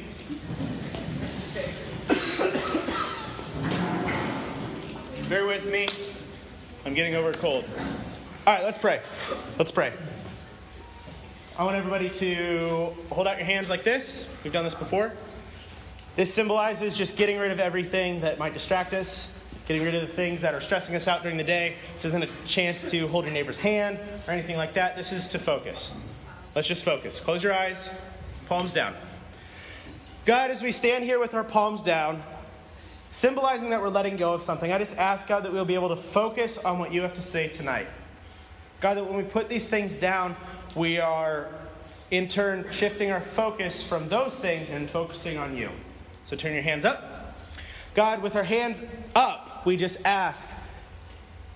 Bear 5.27 5.45
with 5.45 5.65
me. 5.65 5.85
I'm 6.85 6.93
getting 6.93 7.13
over 7.15 7.31
a 7.31 7.33
cold. 7.33 7.65
All 8.47 8.53
right, 8.53 8.63
let's 8.63 8.77
pray. 8.77 9.01
Let's 9.57 9.69
pray. 9.69 9.91
I 11.57 11.65
want 11.65 11.75
everybody 11.75 12.09
to 12.09 12.95
hold 13.11 13.27
out 13.27 13.35
your 13.35 13.45
hands 13.45 13.67
like 13.67 13.83
this. 13.83 14.25
We've 14.45 14.53
done 14.53 14.63
this 14.63 14.75
before. 14.75 15.11
This 16.15 16.33
symbolizes 16.33 16.93
just 16.93 17.17
getting 17.17 17.37
rid 17.37 17.51
of 17.51 17.59
everything 17.59 18.21
that 18.21 18.39
might 18.39 18.53
distract 18.53 18.93
us, 18.93 19.27
getting 19.67 19.83
rid 19.83 19.93
of 19.93 20.07
the 20.07 20.13
things 20.15 20.39
that 20.39 20.55
are 20.55 20.61
stressing 20.61 20.95
us 20.95 21.05
out 21.05 21.21
during 21.21 21.35
the 21.35 21.43
day. 21.43 21.75
This 21.95 22.05
isn't 22.05 22.23
a 22.23 22.29
chance 22.45 22.89
to 22.91 23.09
hold 23.09 23.25
your 23.25 23.33
neighbor's 23.33 23.59
hand 23.59 23.99
or 24.25 24.31
anything 24.31 24.55
like 24.55 24.73
that. 24.75 24.95
This 24.95 25.11
is 25.11 25.27
to 25.27 25.37
focus. 25.37 25.91
Let's 26.55 26.69
just 26.69 26.85
focus. 26.85 27.19
Close 27.19 27.43
your 27.43 27.53
eyes, 27.53 27.89
palms 28.49 28.73
down. 28.73 28.95
God, 30.25 30.49
as 30.49 30.61
we 30.61 30.71
stand 30.71 31.05
here 31.05 31.19
with 31.19 31.35
our 31.35 31.43
palms 31.43 31.83
down, 31.83 32.23
symbolizing 33.11 33.69
that 33.69 33.79
we're 33.79 33.89
letting 33.89 34.17
go 34.17 34.33
of 34.33 34.41
something, 34.41 34.71
I 34.71 34.79
just 34.79 34.97
ask 34.97 35.27
God 35.27 35.43
that 35.43 35.53
we'll 35.53 35.65
be 35.65 35.75
able 35.75 35.89
to 35.89 35.95
focus 35.95 36.57
on 36.57 36.79
what 36.79 36.91
you 36.91 37.03
have 37.03 37.13
to 37.13 37.21
say 37.21 37.47
tonight. 37.47 37.87
God, 38.81 38.95
that 38.95 39.05
when 39.05 39.17
we 39.17 39.23
put 39.23 39.49
these 39.49 39.69
things 39.69 39.93
down, 39.93 40.35
we 40.75 40.99
are 40.99 41.47
in 42.09 42.27
turn 42.27 42.65
shifting 42.71 43.11
our 43.11 43.21
focus 43.21 43.83
from 43.83 44.09
those 44.09 44.33
things 44.33 44.69
and 44.71 44.89
focusing 44.89 45.37
on 45.37 45.55
you. 45.55 45.69
So 46.25 46.35
turn 46.35 46.53
your 46.53 46.63
hands 46.63 46.85
up. 46.85 47.35
God, 47.93 48.23
with 48.23 48.35
our 48.35 48.43
hands 48.43 48.81
up, 49.13 49.63
we 49.65 49.77
just 49.77 49.97
ask 50.05 50.41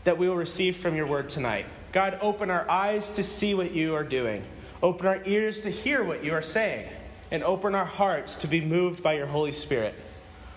that 0.04 0.18
we 0.18 0.30
will 0.30 0.36
receive 0.36 0.78
from 0.78 0.96
your 0.96 1.08
word 1.08 1.30
tonight. 1.30 1.66
God, 1.92 2.20
open 2.22 2.52
our 2.52 2.70
eyes 2.70 3.10
to 3.12 3.24
see 3.24 3.56
what 3.56 3.72
you 3.72 3.96
are 3.96 4.04
doing, 4.04 4.44
open 4.84 5.08
our 5.08 5.24
ears 5.26 5.62
to 5.62 5.72
hear 5.72 6.04
what 6.04 6.24
you 6.24 6.34
are 6.34 6.42
saying, 6.42 6.88
and 7.32 7.42
open 7.44 7.74
our 7.74 7.86
hearts 7.86 8.36
to 8.36 8.48
be 8.48 8.60
moved 8.60 9.02
by 9.02 9.14
your 9.14 9.26
Holy 9.26 9.54
Spirit. 9.54 9.96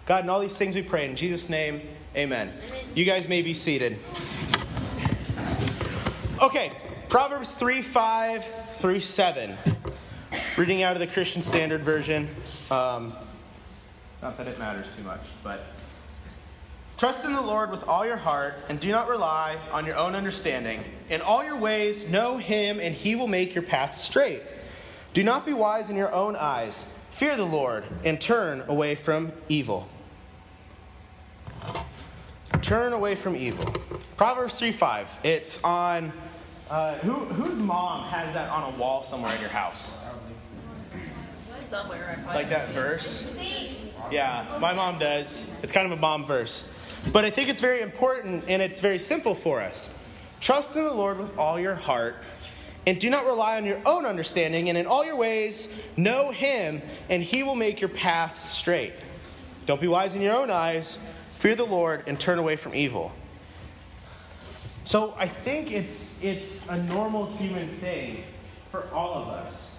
God, 0.05 0.25
in 0.25 0.31
all 0.31 0.41
these 0.41 0.57
things 0.57 0.75
we 0.75 0.83
pray 0.83 1.09
in 1.09 1.17
Jesus' 1.17 1.49
name, 1.49 1.81
amen. 2.15 2.53
You 2.95 3.05
guys 3.05 3.29
may 3.29 3.41
be 3.41 3.55
seated. 3.55 3.99
Okay, 6.43 6.73
Proverbs 7.09 7.55
3 7.55 7.81
5 7.81 8.45
through 8.75 9.01
7. 9.01 9.57
Reading 10.59 10.83
out 10.83 10.95
of 10.95 11.01
the 11.01 11.07
Christian 11.07 11.41
Standard 11.41 11.85
Version. 11.85 12.29
Um, 12.71 13.15
not 14.21 14.37
that 14.37 14.49
it 14.49 14.59
matters 14.59 14.87
too 14.97 15.05
much, 15.05 15.23
but. 15.43 15.61
Trust 16.99 17.25
in 17.25 17.35
the 17.35 17.43
Lord 17.43 17.71
with 17.71 17.85
all 17.85 18.07
your 18.07 18.17
heart, 18.17 18.55
and 18.71 18.81
do 18.81 18.91
not 18.91 19.07
rely 19.07 19.59
on 19.71 19.85
your 19.85 19.97
own 19.97 20.15
understanding. 20.15 20.83
In 21.11 21.21
all 21.21 21.45
your 21.45 21.57
ways, 21.57 22.09
know 22.09 22.39
him, 22.39 22.81
and 22.81 22.95
he 22.95 23.15
will 23.15 23.29
make 23.29 23.55
your 23.55 23.65
path 23.65 23.95
straight. 23.95 24.43
Do 25.13 25.23
not 25.23 25.45
be 25.45 25.53
wise 25.53 25.91
in 25.91 25.97
your 25.97 26.11
own 26.13 26.37
eyes. 26.37 26.87
Fear 27.11 27.37
the 27.37 27.45
Lord, 27.45 27.85
and 28.05 28.19
turn 28.19 28.65
away 28.69 28.95
from 28.95 29.33
evil. 29.51 29.87
Turn 32.63 32.95
away 32.95 33.15
from 33.15 33.37
evil. 33.37 33.75
Proverbs 34.17 34.59
3 34.59 34.73
5. 34.73 35.19
It's 35.23 35.63
on. 35.63 36.15
Uh, 36.71 36.95
who, 36.99 37.13
whose 37.13 37.59
mom 37.59 38.09
has 38.09 38.33
that 38.33 38.49
on 38.49 38.73
a 38.73 38.77
wall 38.79 39.05
somewhere 39.05 39.35
in 39.35 39.41
your 39.41 39.51
house? 39.51 39.91
Somewhere 41.71 42.25
Like 42.27 42.49
that 42.49 42.71
verse? 42.71 43.31
Yeah, 44.11 44.59
my 44.61 44.73
mom 44.73 44.99
does. 44.99 45.45
It's 45.63 45.73
kind 45.73 45.85
of 45.85 45.93
a 45.97 46.01
mom 46.01 46.27
verse. 46.27 46.69
But 47.13 47.25
I 47.25 47.31
think 47.31 47.49
it's 47.49 47.61
very 47.61 47.81
important 47.81 48.45
and 48.49 48.61
it's 48.61 48.81
very 48.81 48.99
simple 48.99 49.35
for 49.35 49.61
us. 49.61 49.91
Trust 50.41 50.77
in 50.77 50.85
the 50.85 50.93
Lord 50.93 51.19
with 51.19 51.37
all 51.39 51.59
your 51.59 51.75
heart 51.75 52.17
and 52.87 53.01
do 53.01 53.11
not 53.11 53.27
rely 53.27 53.57
on 53.57 53.65
your 53.65 53.81
own 53.85 54.07
understanding, 54.07 54.69
and 54.69 54.79
in 54.79 54.87
all 54.87 55.05
your 55.05 55.17
ways 55.17 55.69
know 55.97 56.31
him, 56.31 56.81
and 57.09 57.21
he 57.21 57.43
will 57.43 57.57
make 57.57 57.81
your 57.81 57.89
paths 57.89 58.49
straight. 58.49 58.93
Don't 59.67 59.81
be 59.81 59.89
wise 59.89 60.15
in 60.15 60.23
your 60.23 60.37
own 60.37 60.51
eyes, 60.51 60.97
fear 61.39 61.57
the 61.57 61.67
Lord, 61.67 62.05
and 62.07 62.19
turn 62.19 62.39
away 62.39 62.55
from 62.55 62.77
evil. 62.77 63.11
So 64.85 65.15
I 65.19 65.27
think 65.27 65.73
it's, 65.73 66.15
it's 66.23 66.65
a 66.69 66.81
normal 66.85 67.27
human 67.37 67.77
thing 67.81 68.23
for 68.71 68.89
all 68.93 69.15
of 69.15 69.29
us 69.31 69.75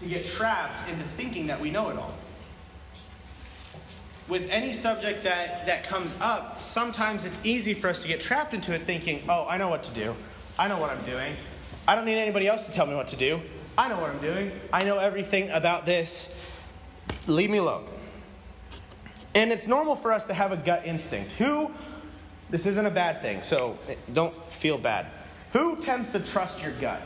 to 0.00 0.06
get 0.06 0.24
trapped 0.24 0.88
into 0.88 1.04
thinking 1.16 1.48
that 1.48 1.60
we 1.60 1.72
know 1.72 1.90
it 1.90 1.98
all. 1.98 2.14
With 4.28 4.46
any 4.50 4.74
subject 4.74 5.24
that, 5.24 5.64
that 5.66 5.84
comes 5.84 6.14
up, 6.20 6.60
sometimes 6.60 7.24
it's 7.24 7.40
easy 7.44 7.72
for 7.72 7.88
us 7.88 8.02
to 8.02 8.08
get 8.08 8.20
trapped 8.20 8.52
into 8.52 8.74
it 8.74 8.82
thinking, 8.82 9.22
oh, 9.28 9.46
I 9.48 9.56
know 9.56 9.68
what 9.68 9.82
to 9.84 9.90
do. 9.92 10.14
I 10.58 10.68
know 10.68 10.78
what 10.78 10.90
I'm 10.90 11.02
doing. 11.04 11.34
I 11.86 11.94
don't 11.94 12.04
need 12.04 12.18
anybody 12.18 12.46
else 12.46 12.66
to 12.66 12.72
tell 12.72 12.84
me 12.86 12.94
what 12.94 13.08
to 13.08 13.16
do. 13.16 13.40
I 13.78 13.88
know 13.88 13.98
what 13.98 14.10
I'm 14.10 14.20
doing. 14.20 14.52
I 14.70 14.84
know 14.84 14.98
everything 14.98 15.50
about 15.50 15.86
this. 15.86 16.34
Leave 17.26 17.48
me 17.48 17.58
alone. 17.58 17.86
And 19.34 19.50
it's 19.50 19.66
normal 19.66 19.96
for 19.96 20.12
us 20.12 20.26
to 20.26 20.34
have 20.34 20.52
a 20.52 20.56
gut 20.56 20.84
instinct. 20.84 21.32
Who, 21.32 21.70
this 22.50 22.66
isn't 22.66 22.84
a 22.84 22.90
bad 22.90 23.22
thing, 23.22 23.42
so 23.42 23.78
eh, 23.88 23.94
don't 24.12 24.34
feel 24.52 24.76
bad. 24.76 25.06
Who 25.52 25.76
tends 25.76 26.10
to 26.10 26.20
trust 26.20 26.60
your 26.60 26.72
gut? 26.72 27.00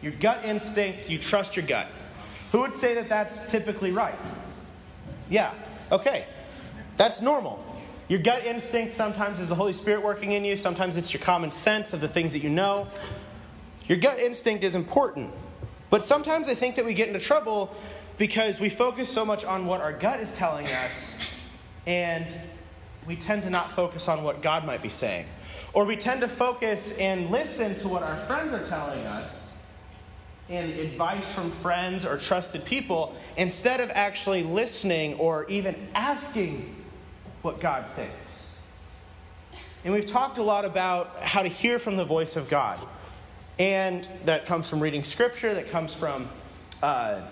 Your 0.00 0.12
gut 0.12 0.44
instinct, 0.44 1.08
you 1.08 1.18
trust 1.18 1.54
your 1.54 1.66
gut. 1.66 1.86
Who 2.50 2.60
would 2.60 2.72
say 2.72 2.94
that 2.94 3.08
that's 3.08 3.50
typically 3.50 3.92
right? 3.92 4.18
Yeah, 5.30 5.54
okay. 5.92 6.26
That's 6.96 7.20
normal. 7.20 7.64
Your 8.08 8.20
gut 8.20 8.44
instinct 8.44 8.94
sometimes 8.94 9.38
is 9.38 9.48
the 9.48 9.54
Holy 9.54 9.72
Spirit 9.72 10.02
working 10.02 10.32
in 10.32 10.44
you, 10.44 10.56
sometimes 10.56 10.96
it's 10.96 11.12
your 11.12 11.22
common 11.22 11.50
sense 11.50 11.92
of 11.92 12.00
the 12.00 12.08
things 12.08 12.32
that 12.32 12.42
you 12.42 12.50
know. 12.50 12.88
Your 13.88 13.98
gut 13.98 14.18
instinct 14.18 14.64
is 14.64 14.74
important. 14.74 15.32
But 15.90 16.04
sometimes 16.04 16.48
I 16.48 16.54
think 16.54 16.76
that 16.76 16.84
we 16.84 16.94
get 16.94 17.08
into 17.08 17.20
trouble 17.20 17.74
because 18.18 18.60
we 18.60 18.68
focus 18.68 19.10
so 19.10 19.24
much 19.24 19.44
on 19.44 19.66
what 19.66 19.80
our 19.80 19.92
gut 19.92 20.20
is 20.20 20.34
telling 20.34 20.66
us 20.66 21.14
and 21.86 22.26
we 23.06 23.16
tend 23.16 23.42
to 23.42 23.50
not 23.50 23.70
focus 23.72 24.08
on 24.08 24.22
what 24.22 24.42
God 24.42 24.64
might 24.64 24.82
be 24.82 24.88
saying. 24.88 25.26
Or 25.72 25.84
we 25.84 25.96
tend 25.96 26.20
to 26.20 26.28
focus 26.28 26.92
and 26.98 27.30
listen 27.30 27.74
to 27.80 27.88
what 27.88 28.02
our 28.02 28.24
friends 28.26 28.52
are 28.52 28.64
telling 28.66 29.06
us 29.06 29.41
and 30.52 30.70
advice 30.78 31.24
from 31.32 31.50
friends 31.50 32.04
or 32.04 32.18
trusted 32.18 32.62
people 32.64 33.16
instead 33.38 33.80
of 33.80 33.90
actually 33.94 34.42
listening 34.42 35.14
or 35.14 35.48
even 35.48 35.74
asking 35.94 36.76
what 37.40 37.58
God 37.58 37.86
thinks. 37.96 38.50
And 39.84 39.94
we've 39.94 40.06
talked 40.06 40.36
a 40.36 40.42
lot 40.42 40.66
about 40.66 41.16
how 41.20 41.42
to 41.42 41.48
hear 41.48 41.78
from 41.78 41.96
the 41.96 42.04
voice 42.04 42.36
of 42.36 42.50
God. 42.50 42.86
And 43.58 44.06
that 44.26 44.44
comes 44.44 44.68
from 44.68 44.80
reading 44.80 45.04
scripture, 45.04 45.54
that 45.54 45.70
comes 45.70 45.94
from 45.94 46.28
uh, 46.82 47.22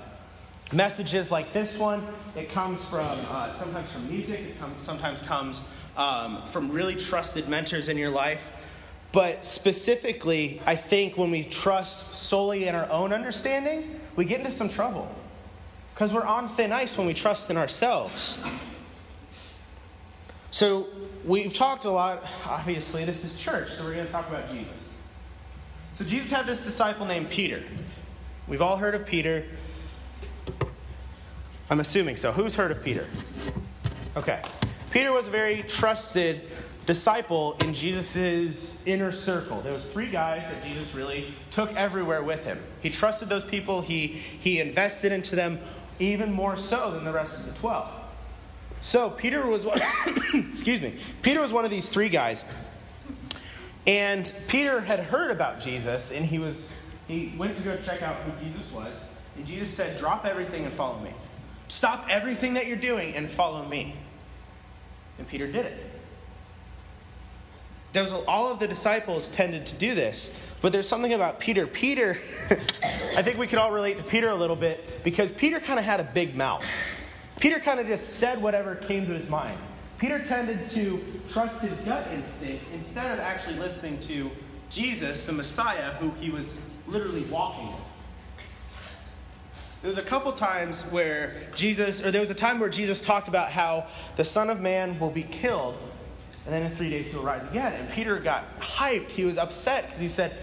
messages 0.72 1.30
like 1.30 1.52
this 1.52 1.76
one. 1.76 2.06
It 2.34 2.50
comes 2.50 2.82
from 2.86 3.18
uh, 3.28 3.52
sometimes 3.52 3.90
from 3.90 4.08
music, 4.08 4.40
it 4.40 4.58
comes, 4.58 4.82
sometimes 4.82 5.20
comes 5.22 5.60
um, 5.96 6.46
from 6.46 6.72
really 6.72 6.96
trusted 6.96 7.48
mentors 7.48 7.88
in 7.88 7.98
your 7.98 8.10
life. 8.10 8.48
But 9.12 9.46
specifically, 9.46 10.60
I 10.66 10.76
think 10.76 11.16
when 11.16 11.30
we 11.30 11.44
trust 11.44 12.14
solely 12.14 12.68
in 12.68 12.74
our 12.74 12.88
own 12.90 13.12
understanding, 13.12 14.00
we 14.14 14.24
get 14.24 14.40
into 14.40 14.52
some 14.52 14.68
trouble. 14.68 15.12
Because 15.94 16.12
we're 16.12 16.24
on 16.24 16.48
thin 16.48 16.72
ice 16.72 16.96
when 16.96 17.06
we 17.06 17.14
trust 17.14 17.50
in 17.50 17.56
ourselves. 17.56 18.38
So, 20.52 20.86
we've 21.24 21.54
talked 21.54 21.84
a 21.84 21.90
lot, 21.90 22.24
obviously, 22.44 23.04
this 23.04 23.22
is 23.24 23.36
church, 23.36 23.72
so 23.72 23.84
we're 23.84 23.94
going 23.94 24.06
to 24.06 24.12
talk 24.12 24.28
about 24.28 24.50
Jesus. 24.50 24.72
So, 25.98 26.04
Jesus 26.04 26.30
had 26.30 26.46
this 26.46 26.60
disciple 26.60 27.06
named 27.06 27.30
Peter. 27.30 27.62
We've 28.48 28.62
all 28.62 28.76
heard 28.76 28.94
of 28.94 29.06
Peter. 29.06 29.44
I'm 31.68 31.78
assuming 31.78 32.16
so. 32.16 32.32
Who's 32.32 32.54
heard 32.54 32.72
of 32.72 32.82
Peter? 32.82 33.06
Okay. 34.16 34.42
Peter 34.90 35.12
was 35.12 35.28
a 35.28 35.30
very 35.30 35.62
trusted 35.62 36.42
disciple 36.90 37.54
in 37.60 37.72
Jesus' 37.72 38.76
inner 38.84 39.12
circle. 39.12 39.60
There 39.60 39.72
was 39.72 39.84
three 39.84 40.10
guys 40.10 40.42
that 40.42 40.64
Jesus 40.64 40.92
really 40.92 41.32
took 41.52 41.72
everywhere 41.76 42.24
with 42.24 42.42
him. 42.42 42.60
He 42.80 42.90
trusted 42.90 43.28
those 43.28 43.44
people. 43.44 43.80
He, 43.80 44.08
he 44.08 44.58
invested 44.58 45.12
into 45.12 45.36
them 45.36 45.60
even 46.00 46.32
more 46.32 46.56
so 46.56 46.90
than 46.90 47.04
the 47.04 47.12
rest 47.12 47.32
of 47.36 47.46
the 47.46 47.52
12. 47.52 47.88
So 48.82 49.08
Peter 49.08 49.46
was 49.46 49.64
one, 49.64 49.80
excuse 50.34 50.80
me. 50.80 50.98
Peter 51.22 51.40
was 51.40 51.52
one 51.52 51.64
of 51.64 51.70
these 51.70 51.88
three 51.88 52.08
guys. 52.08 52.42
And 53.86 54.32
Peter 54.48 54.80
had 54.80 54.98
heard 54.98 55.30
about 55.30 55.60
Jesus 55.60 56.10
and 56.10 56.24
he 56.24 56.40
was 56.40 56.66
he 57.06 57.32
went 57.38 57.56
to 57.56 57.62
go 57.62 57.76
check 57.76 58.02
out 58.02 58.16
who 58.16 58.44
Jesus 58.44 58.68
was. 58.72 58.92
And 59.36 59.46
Jesus 59.46 59.72
said, 59.72 59.96
"Drop 59.96 60.26
everything 60.26 60.64
and 60.64 60.72
follow 60.72 60.98
me. 60.98 61.12
Stop 61.68 62.06
everything 62.08 62.54
that 62.54 62.66
you're 62.66 62.76
doing 62.76 63.14
and 63.14 63.30
follow 63.30 63.64
me." 63.64 63.94
And 65.18 65.26
Peter 65.26 65.46
did 65.50 65.66
it. 65.66 65.89
There 67.92 68.02
was 68.02 68.12
all 68.12 68.52
of 68.52 68.58
the 68.58 68.68
disciples 68.68 69.28
tended 69.28 69.66
to 69.66 69.74
do 69.74 69.94
this, 69.94 70.30
but 70.60 70.72
there's 70.72 70.88
something 70.88 71.12
about 71.12 71.40
Peter. 71.40 71.66
Peter, 71.66 72.18
I 73.16 73.22
think 73.22 73.38
we 73.38 73.46
could 73.46 73.58
all 73.58 73.72
relate 73.72 73.96
to 73.96 74.04
Peter 74.04 74.28
a 74.28 74.34
little 74.34 74.56
bit 74.56 75.02
because 75.02 75.32
Peter 75.32 75.58
kind 75.58 75.78
of 75.78 75.84
had 75.84 75.98
a 75.98 76.04
big 76.04 76.36
mouth. 76.36 76.64
Peter 77.40 77.58
kind 77.58 77.80
of 77.80 77.86
just 77.86 78.10
said 78.10 78.40
whatever 78.40 78.76
came 78.76 79.06
to 79.06 79.12
his 79.12 79.28
mind. 79.28 79.58
Peter 79.98 80.24
tended 80.24 80.70
to 80.70 81.04
trust 81.30 81.60
his 81.60 81.76
gut 81.80 82.06
instinct 82.12 82.64
instead 82.72 83.10
of 83.10 83.18
actually 83.18 83.56
listening 83.56 83.98
to 84.00 84.30
Jesus, 84.70 85.24
the 85.24 85.32
Messiah, 85.32 85.92
who 85.94 86.10
he 86.20 86.30
was 86.30 86.46
literally 86.86 87.22
walking 87.24 87.66
with. 87.68 87.80
There 89.82 89.88
was 89.88 89.98
a 89.98 90.02
couple 90.02 90.32
times 90.32 90.82
where 90.84 91.42
Jesus, 91.54 92.02
or 92.02 92.10
there 92.10 92.20
was 92.20 92.30
a 92.30 92.34
time 92.34 92.60
where 92.60 92.68
Jesus 92.68 93.02
talked 93.02 93.28
about 93.28 93.50
how 93.50 93.86
the 94.16 94.24
Son 94.24 94.50
of 94.50 94.60
Man 94.60 94.98
will 94.98 95.10
be 95.10 95.22
killed, 95.22 95.76
and 96.44 96.54
then 96.54 96.62
in 96.62 96.76
three 96.76 96.90
days 96.90 97.08
he'll 97.08 97.22
rise 97.22 97.46
again. 97.48 97.74
And 97.74 97.90
Peter 97.90 98.18
got 98.18 98.58
hyped. 98.60 99.10
He 99.10 99.24
was 99.24 99.38
upset 99.38 99.84
because 99.86 100.00
he 100.00 100.08
said, 100.08 100.36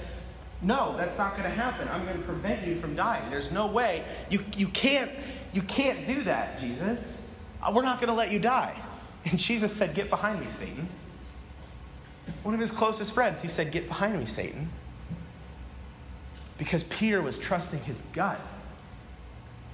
No, 0.61 0.95
that's 0.95 1.17
not 1.17 1.31
going 1.31 1.43
to 1.43 1.49
happen. 1.49 1.87
I'm 1.87 2.05
going 2.05 2.17
to 2.17 2.23
prevent 2.23 2.67
you 2.67 2.79
from 2.79 2.95
dying. 2.95 3.29
There's 3.29 3.51
no 3.51 3.67
way. 3.67 4.03
You, 4.29 4.43
you, 4.55 4.67
can't, 4.69 5.11
you 5.53 5.61
can't 5.63 6.05
do 6.05 6.23
that, 6.23 6.59
Jesus. 6.59 7.23
Uh, 7.61 7.71
We're 7.73 7.83
not 7.83 7.99
going 7.99 8.09
to 8.09 8.15
let 8.15 8.31
you 8.31 8.39
die. 8.39 8.79
And 9.25 9.39
Jesus 9.39 9.73
said, 9.73 9.93
Get 9.95 10.09
behind 10.09 10.39
me, 10.39 10.47
Satan. 10.49 10.87
one 12.43 12.53
of 12.53 12.61
his 12.61 12.71
closest 12.71 13.13
friends, 13.13 13.41
he 13.41 13.47
said, 13.47 13.71
Get 13.71 13.87
behind 13.87 14.19
me, 14.19 14.25
Satan. 14.25 14.69
Because 16.57 16.83
Peter 16.83 17.21
was 17.21 17.37
trusting 17.37 17.79
his 17.83 18.01
gut. 18.13 18.39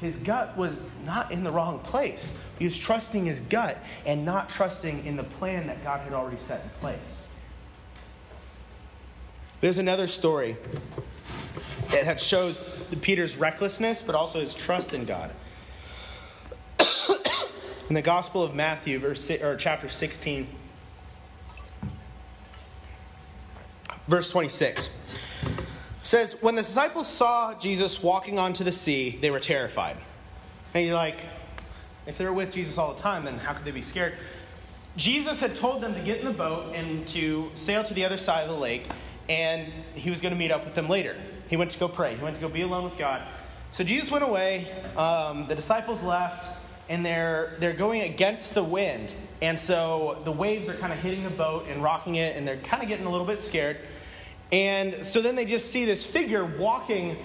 His 0.04 0.18
gut 0.18 0.58
was 0.58 0.82
not 1.06 1.32
in 1.32 1.46
the 1.46 1.52
wrong 1.52 1.80
place. 1.80 2.34
He 2.60 2.66
was 2.66 2.78
trusting 2.78 3.26
his 3.26 3.40
gut 3.40 3.78
and 4.06 4.26
not 4.26 4.50
trusting 4.50 5.06
in 5.06 5.16
the 5.16 5.24
plan 5.24 5.66
that 5.68 5.82
God 5.82 6.02
had 6.02 6.12
already 6.12 6.38
set 6.40 6.62
in 6.62 6.70
place. 6.82 7.00
There's 9.62 9.78
another 9.78 10.08
story 10.08 10.58
that 11.90 12.20
shows 12.20 12.60
Peter's 13.00 13.38
recklessness, 13.38 14.02
but 14.02 14.14
also 14.14 14.42
his 14.42 14.54
trust 14.54 14.94
in 14.94 15.06
God. 15.06 15.32
in 17.88 17.96
the 17.96 18.02
Gospel 18.02 18.44
of 18.44 18.54
Matthew, 18.54 19.00
verse, 19.00 19.32
or 19.32 19.56
chapter 19.56 19.88
16, 19.88 20.48
verse 24.10 24.30
26 24.32 24.90
says 26.04 26.36
when 26.42 26.56
the 26.56 26.62
disciples 26.62 27.08
saw 27.08 27.58
jesus 27.58 28.04
walking 28.04 28.38
onto 28.38 28.64
the 28.64 28.72
sea 28.72 29.18
they 29.22 29.32
were 29.32 29.40
terrified. 29.40 29.98
And 30.74 30.86
you're 30.86 30.96
like 30.96 31.22
if 32.06 32.18
they 32.18 32.26
were 32.26 32.34
with 32.34 32.52
jesus 32.52 32.78
all 32.78 32.94
the 32.94 33.02
time 33.02 33.26
then 33.26 33.40
how 33.40 33.54
could 33.54 33.66
they 33.66 33.72
be 33.72 33.82
scared? 33.82 34.14
Jesus 34.96 35.40
had 35.40 35.56
told 35.56 35.82
them 35.82 35.96
to 35.96 36.02
get 36.02 36.20
in 36.20 36.26
the 36.26 36.32
boat 36.32 36.76
and 36.76 37.08
to 37.08 37.50
sail 37.56 37.84
to 37.84 37.94
the 37.96 38.06
other 38.06 38.18
side 38.18 38.44
of 38.44 38.50
the 38.50 38.62
lake 38.62 38.88
and 39.30 39.72
he 39.96 40.10
was 40.10 40.22
going 40.22 40.34
to 40.34 40.38
meet 40.38 40.52
up 40.52 40.66
with 40.66 40.76
them 40.76 40.88
later. 40.88 41.16
He 41.48 41.56
went 41.56 41.72
to 41.72 41.80
go 41.80 41.88
pray. 41.88 42.16
He 42.16 42.24
went 42.24 42.36
to 42.36 42.42
go 42.42 42.50
be 42.50 42.62
alone 42.62 42.84
with 42.84 42.98
god. 42.98 43.26
So 43.72 43.84
jesus 43.84 44.12
went 44.12 44.24
away 44.24 44.68
um, 44.98 45.48
the 45.48 45.56
disciples 45.56 46.04
left 46.04 46.50
and 46.90 47.06
they're 47.06 47.56
they're 47.60 47.74
going 47.74 48.02
against 48.02 48.54
the 48.54 48.64
wind. 48.64 49.16
And 49.42 49.60
so 49.60 50.22
the 50.26 50.32
waves 50.32 50.68
are 50.68 50.76
kind 50.76 50.92
of 50.92 51.00
hitting 51.00 51.24
the 51.24 51.30
boat 51.30 51.68
and 51.68 51.82
rocking 51.82 52.16
it 52.16 52.36
and 52.36 52.48
they're 52.48 52.58
kind 52.58 52.84
of 52.84 52.90
getting 52.90 53.06
a 53.06 53.10
little 53.10 53.26
bit 53.26 53.40
scared 53.40 53.78
and 54.54 55.04
so 55.04 55.20
then 55.20 55.36
they 55.36 55.46
just 55.46 55.72
see 55.72 55.84
this 55.84 56.06
figure 56.06 56.46
walking 56.46 57.18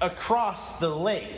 across 0.00 0.78
the 0.78 0.88
lake. 0.88 1.36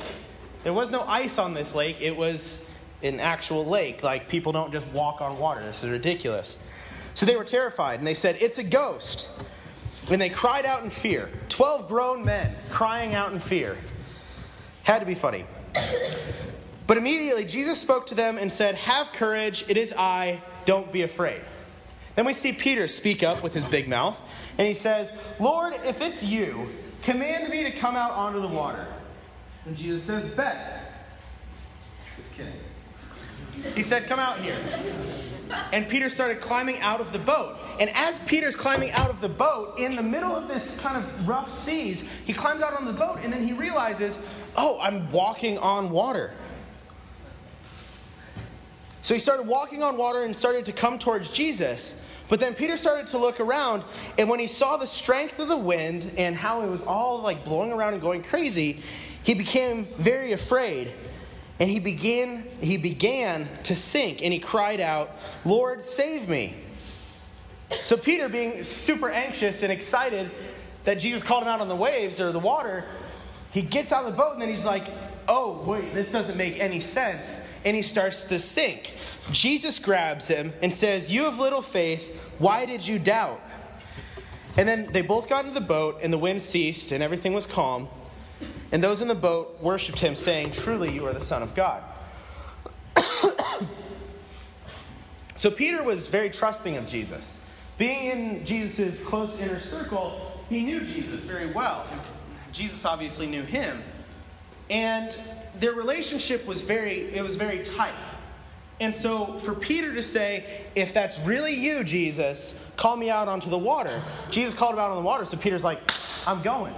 There 0.64 0.75
was 0.75 0.90
no 0.90 1.00
ice 1.00 1.38
on 1.38 1.54
this 1.54 1.75
lake, 1.75 2.02
it 2.02 2.14
was 2.14 2.59
an 3.02 3.21
actual 3.21 3.64
lake. 3.64 4.02
Like 4.02 4.28
people 4.28 4.52
don't 4.52 4.71
just 4.71 4.87
walk 4.88 5.23
on 5.23 5.38
water. 5.38 5.62
This 5.62 5.83
is 5.83 5.88
ridiculous. 5.88 6.59
So 7.14 7.25
they 7.25 7.37
were 7.37 7.45
terrified 7.45 8.00
and 8.00 8.07
they 8.07 8.12
said, 8.12 8.37
It's 8.38 8.59
a 8.59 8.62
ghost. 8.62 9.28
And 10.11 10.21
they 10.21 10.28
cried 10.28 10.66
out 10.66 10.85
in 10.85 10.90
fear. 10.90 11.31
Twelve 11.49 11.88
grown 11.88 12.23
men 12.23 12.54
crying 12.69 13.14
out 13.14 13.33
in 13.33 13.40
fear. 13.40 13.78
Had 14.83 14.99
to 14.99 15.07
be 15.07 15.14
funny. 15.14 15.47
But 16.87 16.99
immediately 16.99 17.47
Jesus 17.47 17.81
spoke 17.81 18.07
to 18.09 18.14
them 18.14 18.37
and 18.37 18.52
said, 18.52 18.75
Have 18.75 19.11
courage, 19.14 19.64
it 19.69 19.78
is 19.78 19.95
I, 19.95 20.43
don't 20.66 20.93
be 20.93 21.00
afraid. 21.00 21.40
Then 22.16 22.26
we 22.26 22.33
see 22.33 22.52
Peter 22.52 22.87
speak 22.87 23.23
up 23.23 23.42
with 23.42 23.54
his 23.54 23.64
big 23.64 23.88
mouth, 23.88 24.21
and 24.56 24.68
he 24.68 24.75
says, 24.75 25.11
Lord, 25.40 25.75
if 25.85 26.00
it's 26.00 26.23
you, 26.23 26.71
command 27.02 27.49
me 27.49 27.64
to 27.64 27.73
come 27.73 27.97
out 27.97 28.12
onto 28.12 28.40
the 28.40 28.49
water. 28.49 28.87
And 29.66 29.76
Jesus 29.76 30.04
says, 30.04 30.25
Bet. 30.35 30.92
Just 32.16 32.33
kidding. 32.35 32.52
He 33.75 33.83
said, 33.83 34.06
Come 34.06 34.18
out 34.18 34.40
here. 34.40 34.59
And 35.73 35.88
Peter 35.88 36.09
started 36.09 36.40
climbing 36.40 36.80
out 36.80 37.00
of 37.00 37.12
the 37.12 37.18
boat. 37.18 37.59
And 37.78 37.90
as 37.90 38.18
Peter's 38.21 38.56
climbing 38.56 38.90
out 38.92 39.11
of 39.11 39.21
the 39.21 39.28
boat, 39.28 39.78
in 39.78 39.94
the 39.94 40.02
middle 40.02 40.35
of 40.35 40.49
this 40.49 40.75
kind 40.78 40.97
of 40.97 41.28
rough 41.28 41.56
seas, 41.56 42.04
he 42.25 42.33
climbs 42.33 42.62
out 42.62 42.75
on 42.75 42.85
the 42.85 42.92
boat 42.92 43.21
and 43.23 43.33
then 43.33 43.47
he 43.47 43.52
realizes, 43.52 44.18
Oh, 44.56 44.78
I'm 44.80 45.11
walking 45.12 45.59
on 45.59 45.90
water. 45.90 46.33
So 49.03 49.12
he 49.12 49.20
started 49.20 49.46
walking 49.46 49.83
on 49.83 49.96
water 49.96 50.22
and 50.22 50.35
started 50.35 50.64
to 50.66 50.72
come 50.72 50.98
towards 50.98 51.29
Jesus. 51.29 52.00
But 52.29 52.41
then 52.41 52.55
Peter 52.55 52.77
started 52.77 53.07
to 53.09 53.19
look 53.19 53.39
around, 53.41 53.85
and 54.19 54.29
when 54.29 54.41
he 54.41 54.47
saw 54.47 54.77
the 54.77 54.87
strength 54.87 55.39
of 55.39 55.49
the 55.49 55.57
wind 55.57 56.11
and 56.17 56.35
how 56.35 56.63
it 56.63 56.69
was 56.69 56.81
all 56.83 57.21
like 57.21 57.45
blowing 57.45 57.71
around 57.71 57.93
and 57.93 58.03
going 58.03 58.23
crazy, 58.23 58.83
he 59.23 59.35
became 59.35 59.87
very 59.99 60.33
afraid. 60.33 60.93
And 61.61 61.71
he 61.71 61.79
began, 61.79 62.45
he 62.61 62.77
began 62.77 63.49
to 63.65 63.77
sink, 63.77 64.23
and 64.23 64.33
he 64.33 64.39
cried 64.39 64.81
out, 64.81 65.17
Lord, 65.45 65.83
save 65.83 66.29
me. 66.29 66.57
So 67.83 67.97
Peter, 67.97 68.29
being 68.29 68.65
super 68.65 69.11
anxious 69.11 69.63
and 69.63 69.71
excited 69.71 70.31
that 70.85 70.95
Jesus 70.95 71.23
called 71.23 71.43
him 71.43 71.49
out 71.49 71.61
on 71.61 71.69
the 71.69 71.77
waves 71.77 72.21
or 72.21 72.33
the 72.33 72.39
water, 72.39 72.85
he 73.53 73.63
gets 73.63 73.93
out 73.93 74.05
of 74.05 74.11
the 74.11 74.17
boat 74.17 74.33
and 74.35 74.43
then 74.43 74.49
he's 74.49 74.65
like, 74.65 74.87
oh, 75.29 75.63
wait, 75.65 75.95
this 75.95 76.11
doesn't 76.11 76.37
make 76.37 76.59
any 76.61 76.81
sense. 76.81 77.37
And 77.64 77.74
he 77.74 77.83
starts 77.83 78.24
to 78.24 78.38
sink. 78.38 78.94
Jesus 79.31 79.79
grabs 79.79 80.29
him 80.29 80.53
and 80.62 80.72
says, 80.72 81.11
You 81.11 81.24
have 81.24 81.38
little 81.38 81.62
faith. 81.62 82.14
Why 82.38 82.66
did 82.66 82.87
you 82.87 82.98
doubt? 82.98 83.40
And 84.57 84.68
then 84.68 84.88
they 84.92 85.03
both 85.03 85.29
got 85.29 85.44
into 85.44 85.59
the 85.59 85.66
boat, 85.66 85.98
and 86.03 86.12
the 86.12 86.18
wind 86.18 86.40
ceased, 86.40 86.92
and 86.92 87.03
everything 87.03 87.33
was 87.33 87.46
calm. 87.46 87.88
And 88.70 88.83
those 88.83 89.00
in 89.00 89.09
the 89.09 89.14
boat 89.14 89.61
worshipped 89.61 89.98
him, 89.98 90.14
saying, 90.14 90.53
Truly, 90.53 90.92
you 90.92 91.07
are 91.07 91.12
the 91.12 91.20
Son 91.20 91.42
of 91.42 91.55
God. 91.55 91.83
so 95.37 95.50
Peter 95.50 95.83
was 95.83 96.07
very 96.07 96.31
trusting 96.31 96.77
of 96.77 96.87
Jesus. 96.87 97.35
Being 97.79 98.05
in 98.07 98.46
Jesus' 98.46 99.00
close 99.03 99.37
inner 99.40 99.59
circle, 99.59 100.42
he 100.48 100.62
knew 100.62 100.81
Jesus 100.81 101.24
very 101.24 101.53
well. 101.53 101.87
Jesus 102.53 102.85
obviously 102.85 103.27
knew 103.27 103.42
him. 103.42 103.83
And 104.70 105.16
their 105.59 105.73
relationship 105.73 106.47
was 106.47 106.61
very, 106.61 107.14
it 107.14 107.23
was 107.23 107.37
very 107.37 107.62
tight. 107.62 107.95
And 108.81 108.95
so 108.95 109.38
for 109.40 109.55
Peter 109.55 109.95
to 109.95 110.03
say, 110.03 110.64
if 110.75 110.93
that's 110.93 111.19
really 111.21 111.55
you, 111.55 111.85
Jesus, 111.85 112.59
call 112.77 112.97
me 112.97 113.09
out 113.09 113.29
onto 113.29 113.49
the 113.49 113.59
water. 113.59 114.03
Jesus 114.31 114.53
called 114.53 114.75
him 114.75 114.81
out 114.81 114.90
on 114.90 114.97
the 114.97 115.03
water, 115.03 115.25
so 115.25 115.37
Peter's 115.37 115.64
like, 115.64 115.93
I'm 116.27 116.43
going. 116.43 116.75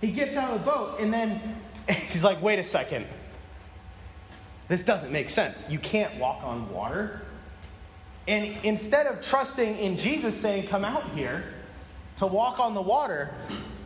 He 0.00 0.10
gets 0.10 0.36
out 0.36 0.52
of 0.52 0.60
the 0.60 0.66
boat, 0.66 0.98
and 0.98 1.12
then 1.12 1.40
he's 1.88 2.24
like, 2.24 2.42
wait 2.42 2.58
a 2.58 2.64
second. 2.64 3.06
This 4.68 4.82
doesn't 4.82 5.12
make 5.12 5.30
sense. 5.30 5.64
You 5.68 5.78
can't 5.78 6.16
walk 6.18 6.42
on 6.42 6.70
water. 6.72 7.22
And 8.28 8.56
instead 8.64 9.06
of 9.06 9.20
trusting 9.20 9.76
in 9.76 9.96
Jesus 9.96 10.36
saying, 10.36 10.68
come 10.68 10.84
out 10.84 11.10
here 11.10 11.44
to 12.18 12.26
walk 12.26 12.60
on 12.60 12.74
the 12.74 12.82
water, 12.82 13.34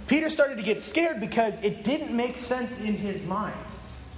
Peter 0.07 0.29
started 0.29 0.59
to 0.59 0.63
get 0.63 0.83
scared 0.83 1.21
because 1.21 1.63
it 1.63 1.85
didn't 1.85 2.15
make 2.15 2.37
sense 2.37 2.71
in 2.81 2.95
his 2.95 3.23
mind. 3.23 3.57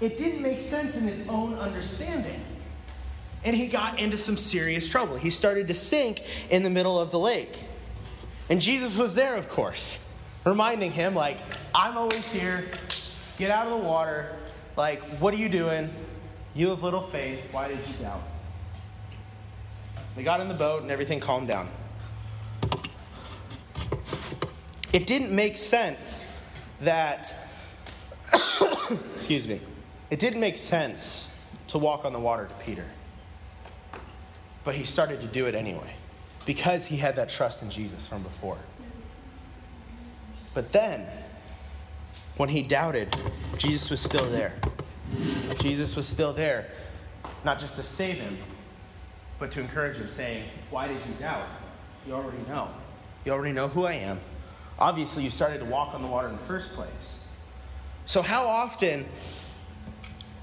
It 0.01 0.19
didn't 0.19 0.43
make 0.43 0.63
sense 0.63 0.95
in 0.95 1.07
his 1.07 1.27
own 1.29 1.55
understanding. 1.55 2.41
And 3.45 3.57
he 3.57 3.67
got 3.67 3.99
into 3.99 4.19
some 4.19 4.37
serious 4.37 4.89
trouble. 4.89 5.17
He 5.17 5.31
started 5.31 5.69
to 5.69 5.75
sink 5.75 6.23
in 6.51 6.63
the 6.63 6.71
middle 6.71 6.99
of 6.99 7.11
the 7.11 7.19
lake. 7.19 7.63
And 8.49 8.61
Jesus 8.61 8.97
was 8.97 9.15
there, 9.15 9.37
of 9.37 9.49
course, 9.49 9.99
reminding 10.45 10.93
him, 10.93 11.15
like, 11.15 11.39
I'm 11.75 11.97
always 11.97 12.27
here. 12.27 12.67
Get 13.39 13.51
out 13.51 13.67
of 13.67 13.79
the 13.79 13.87
water. 13.87 14.37
Like, 14.77 15.03
what 15.19 15.33
are 15.33 15.39
you 15.39 15.49
doing? 15.49 15.91
You 16.55 16.71
have 16.71 16.83
little 16.83 17.09
faith. 17.11 17.41
Why 17.51 17.69
did 17.69 17.79
you 17.87 17.95
doubt? 18.01 18.23
They 20.15 20.23
got 20.23 20.41
in 20.41 20.49
the 20.49 20.55
boat 20.55 20.83
and 20.83 20.91
everything 20.91 21.21
calmed 21.21 21.49
down. 21.49 21.69
It 24.93 25.07
didn't 25.07 25.31
make 25.31 25.59
sense 25.59 26.25
that, 26.81 27.35
excuse 29.15 29.47
me, 29.47 29.61
it 30.11 30.19
didn't 30.19 30.41
make 30.41 30.59
sense 30.59 31.29
to 31.69 31.79
walk 31.79 32.05
on 32.05 32.13
the 32.13 32.19
water 32.19 32.47
to 32.47 32.55
Peter. 32.65 32.85
But 34.65 34.75
he 34.75 34.85
started 34.85 35.21
to 35.21 35.27
do 35.27 35.47
it 35.47 35.55
anyway 35.55 35.95
because 36.45 36.87
he 36.87 36.97
had 36.97 37.17
that 37.17 37.29
trust 37.29 37.63
in 37.63 37.71
Jesus 37.71 38.07
from 38.07 38.23
before. 38.23 38.59
But 40.55 40.73
then, 40.73 41.07
when 42.37 42.49
he 42.49 42.63
doubted, 42.63 43.15
Jesus 43.59 43.91
was 43.91 44.01
still 44.01 44.29
there. 44.31 44.55
Jesus 45.59 45.97
was 45.97 46.07
still 46.07 46.33
there, 46.33 46.71
not 47.45 47.59
just 47.59 47.77
to 47.77 47.83
save 47.83 48.17
him, 48.17 48.39
but 49.39 49.53
to 49.53 49.61
encourage 49.61 49.97
him, 49.97 50.09
saying, 50.09 50.49
Why 50.71 50.89
did 50.89 50.99
you 51.07 51.15
doubt? 51.19 51.49
You 52.07 52.15
already 52.15 52.43
know. 52.49 52.69
You 53.25 53.33
already 53.33 53.53
know 53.53 53.69
who 53.69 53.85
I 53.85 53.95
am. 53.95 54.21
Obviously, 54.79 55.25
you 55.25 55.31
started 55.31 55.59
to 55.59 55.65
walk 55.65 55.95
on 55.95 56.03
the 56.03 56.09
water 56.09 56.29
in 56.29 56.37
the 56.37 56.45
first 56.45 56.73
place. 56.73 56.89
So, 58.05 58.23
how 58.23 58.47
often 58.47 59.07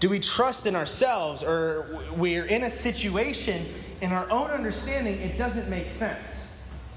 do 0.03 0.09
we 0.09 0.19
trust 0.19 0.65
in 0.65 0.75
ourselves 0.75 1.43
or 1.43 2.01
we're 2.17 2.43
in 2.43 2.65
a 2.65 2.69
situation 2.69 3.65
in 4.01 4.11
our 4.11 4.29
own 4.29 4.49
understanding 4.49 5.17
it 5.21 5.37
doesn't 5.37 5.69
make 5.69 5.89
sense? 5.89 6.19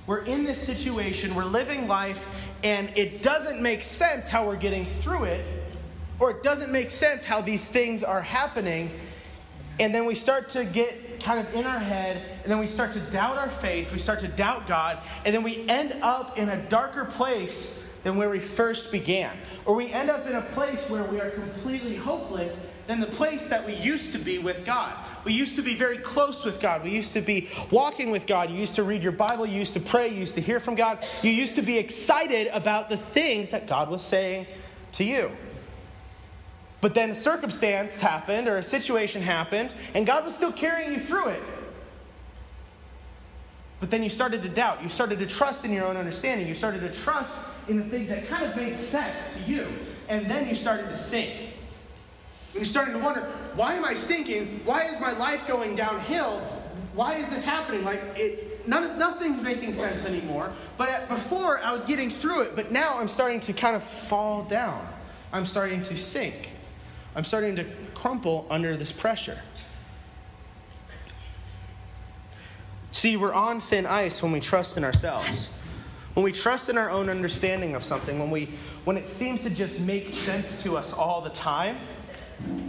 We're 0.08 0.24
in 0.24 0.42
this 0.42 0.60
situation, 0.60 1.36
we're 1.36 1.44
living 1.44 1.86
life, 1.86 2.26
and 2.64 2.90
it 2.98 3.22
doesn't 3.22 3.62
make 3.62 3.84
sense 3.84 4.26
how 4.26 4.44
we're 4.44 4.56
getting 4.56 4.86
through 5.02 5.22
it, 5.22 5.44
or 6.18 6.32
it 6.32 6.42
doesn't 6.42 6.72
make 6.72 6.90
sense 6.90 7.22
how 7.22 7.40
these 7.40 7.68
things 7.68 8.02
are 8.02 8.20
happening. 8.20 8.90
And 9.78 9.94
then 9.94 10.04
we 10.04 10.16
start 10.16 10.48
to 10.48 10.64
get 10.64 11.20
kind 11.20 11.38
of 11.38 11.54
in 11.54 11.64
our 11.64 11.78
head, 11.78 12.40
and 12.42 12.50
then 12.50 12.58
we 12.58 12.66
start 12.66 12.92
to 12.94 13.00
doubt 13.12 13.38
our 13.38 13.50
faith, 13.50 13.92
we 13.92 14.00
start 14.00 14.18
to 14.18 14.28
doubt 14.28 14.66
God, 14.66 14.98
and 15.24 15.32
then 15.32 15.44
we 15.44 15.64
end 15.68 15.96
up 16.02 16.36
in 16.38 16.48
a 16.48 16.60
darker 16.68 17.04
place 17.04 17.78
than 18.02 18.16
where 18.16 18.30
we 18.30 18.40
first 18.40 18.92
began. 18.92 19.37
Or 19.64 19.74
we 19.74 19.92
end 19.92 20.11
up 20.11 20.26
in 20.26 20.35
a 20.35 20.42
place 20.42 20.80
where 20.88 21.04
we 21.04 21.20
are 21.20 21.30
completely 21.30 21.96
hopeless 21.96 22.56
than 22.87 23.00
the 23.00 23.06
place 23.06 23.48
that 23.48 23.66
we 23.66 23.74
used 23.74 24.12
to 24.12 24.18
be 24.18 24.38
with 24.38 24.64
God. 24.64 24.94
We 25.24 25.32
used 25.32 25.56
to 25.56 25.62
be 25.62 25.74
very 25.74 25.98
close 25.98 26.44
with 26.44 26.61
God. 26.61 26.85
We 26.85 26.90
used 26.90 27.12
to 27.14 27.20
be 27.20 27.48
walking 27.70 28.11
with 28.11 28.26
God. 28.26 28.50
You 28.50 28.56
used 28.59 28.76
to 28.76 28.85
read 28.85 29.02
your 29.02 29.12
Bible. 29.12 29.44
You 29.44 29.59
used 29.59 29.74
to 29.74 29.80
pray. 29.80 30.09
You 30.09 30.18
used 30.20 30.37
to 30.37 30.40
hear 30.40 30.61
from 30.61 30.76
God. 30.76 31.04
You 31.22 31.32
used 31.32 31.56
to 31.56 31.62
be 31.62 31.78
excited 31.78 32.46
about 32.48 32.88
the 32.88 32.96
things 32.96 33.50
that 33.50 33.66
God 33.66 33.90
was 33.90 34.02
saying 34.02 34.46
to 34.92 35.04
you. 35.04 35.32
But 36.80 36.94
then 36.94 37.11
a 37.11 37.14
circumstance 37.14 37.98
happened 37.98 38.46
or 38.46 38.59
a 38.59 38.62
situation 38.62 39.20
happened, 39.22 39.74
and 39.94 40.06
God 40.06 40.24
was 40.24 40.37
still 40.37 40.52
carrying 40.52 40.92
you 40.92 41.00
through 41.00 41.28
it. 41.28 41.42
But 43.80 43.90
then 43.90 44.02
you 44.02 44.08
started 44.08 44.42
to 44.42 44.48
doubt. 44.48 44.82
You 44.82 44.88
started 44.88 45.18
to 45.18 45.26
trust 45.26 45.64
in 45.64 45.72
your 45.72 45.84
own 45.84 45.96
understanding. 45.96 46.46
You 46.46 46.54
started 46.54 46.80
to 46.80 46.92
trust 46.92 47.32
in 47.68 47.78
the 47.78 47.84
things 47.84 48.08
that 48.08 48.26
kind 48.28 48.44
of 48.44 48.56
made 48.56 48.76
sense 48.76 49.18
to 49.34 49.50
you. 49.50 49.66
And 50.08 50.30
then 50.30 50.48
you 50.48 50.54
started 50.54 50.88
to 50.88 50.96
sink. 50.96 51.32
And 52.52 52.60
you 52.60 52.64
started 52.64 52.92
to 52.92 52.98
wonder, 52.98 53.22
why 53.54 53.74
am 53.74 53.84
I 53.84 53.94
sinking? 53.94 54.62
Why 54.64 54.84
is 54.84 54.98
my 55.00 55.12
life 55.12 55.46
going 55.46 55.74
downhill? 55.76 56.40
Why 56.94 57.16
is 57.16 57.28
this 57.28 57.44
happening? 57.44 57.84
Like 57.84 58.00
it 58.16 58.66
none, 58.66 58.98
nothing's 58.98 59.42
making 59.42 59.74
sense 59.74 60.04
anymore. 60.04 60.52
But 60.78 61.08
before 61.08 61.60
I 61.60 61.72
was 61.72 61.84
getting 61.84 62.10
through 62.10 62.42
it, 62.42 62.56
but 62.56 62.72
now 62.72 62.98
I'm 62.98 63.08
starting 63.08 63.40
to 63.40 63.52
kind 63.52 63.76
of 63.76 63.84
fall 63.84 64.44
down. 64.44 64.86
I'm 65.32 65.46
starting 65.46 65.82
to 65.84 65.96
sink. 65.96 66.50
I'm 67.14 67.24
starting 67.24 67.56
to 67.56 67.66
crumple 67.94 68.46
under 68.50 68.76
this 68.76 68.92
pressure. 68.92 69.38
See, 72.96 73.18
we're 73.18 73.35
on 73.35 73.61
thin 73.61 73.85
ice 73.85 74.22
when 74.22 74.32
we 74.32 74.40
trust 74.40 74.78
in 74.78 74.82
ourselves. 74.82 75.48
When 76.14 76.24
we 76.24 76.32
trust 76.32 76.70
in 76.70 76.78
our 76.78 76.88
own 76.88 77.11
understanding 77.11 77.74
of 77.74 77.85
something, 77.85 78.18
when, 78.18 78.30
we, 78.30 78.48
when 78.87 78.96
it 78.96 79.06
seems 79.06 79.42
to 79.42 79.50
just 79.50 79.78
make 79.80 80.09
sense 80.09 80.62
to 80.62 80.78
us 80.78 80.94
all 80.94 81.20
the 81.20 81.28
time, 81.28 81.76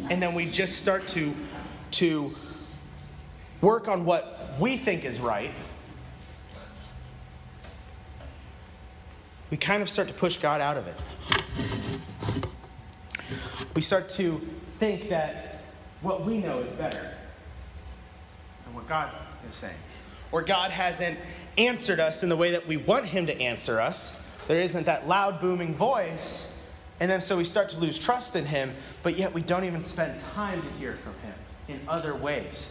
and 0.10 0.22
then 0.22 0.36
we 0.36 0.52
just 0.52 0.80
start 0.80 1.08
to, 1.08 1.34
to 1.92 2.36
work 3.62 3.88
on 3.88 4.04
what 4.04 4.52
we 4.60 4.76
think 4.76 5.06
is 5.06 5.22
right, 5.22 5.54
we 9.50 9.56
kind 9.56 9.82
of 9.82 9.90
start 9.90 10.10
to 10.10 10.13
push 10.13 10.36
God 10.36 10.60
out 10.60 10.76
of 10.76 10.88
it. 10.88 10.98
We 13.76 13.82
start 13.82 14.10
to 14.10 14.46
think 14.78 15.08
that 15.08 15.62
what 16.02 16.26
we 16.26 16.40
know 16.40 16.60
is 16.60 16.72
better 16.74 17.13
than 18.66 18.76
what 18.76 18.90
God 18.90 19.10
is 19.48 19.56
saying 19.56 19.74
or 20.32 20.42
God 20.42 20.72
hasn't 20.72 21.18
answered 21.58 22.00
us 22.00 22.24
in 22.24 22.30
the 22.30 22.36
way 22.36 22.52
that 22.52 22.68
we 22.68 22.78
want 22.78 23.06
Him 23.06 23.28
to 23.28 23.42
answer 23.42 23.80
us. 23.80 24.13
There 24.48 24.60
isn't 24.60 24.86
that 24.86 25.08
loud, 25.08 25.42
booming 25.42 25.76
voice. 25.76 26.52
And 27.00 27.12
then 27.12 27.22
so 27.22 27.38
we 27.38 27.44
start 27.44 27.70
to 27.70 27.80
lose 27.80 28.00
trust 28.00 28.36
in 28.36 28.46
Him, 28.46 28.74
but 29.04 29.18
yet 29.18 29.34
we 29.34 29.42
don't 29.42 29.66
even 29.66 29.84
spend 29.84 30.20
time 30.34 30.62
to 30.62 30.70
hear 30.72 30.98
from 31.04 31.13
Him 31.22 31.34
in 31.68 31.88
other 31.88 32.16
ways. 32.16 32.68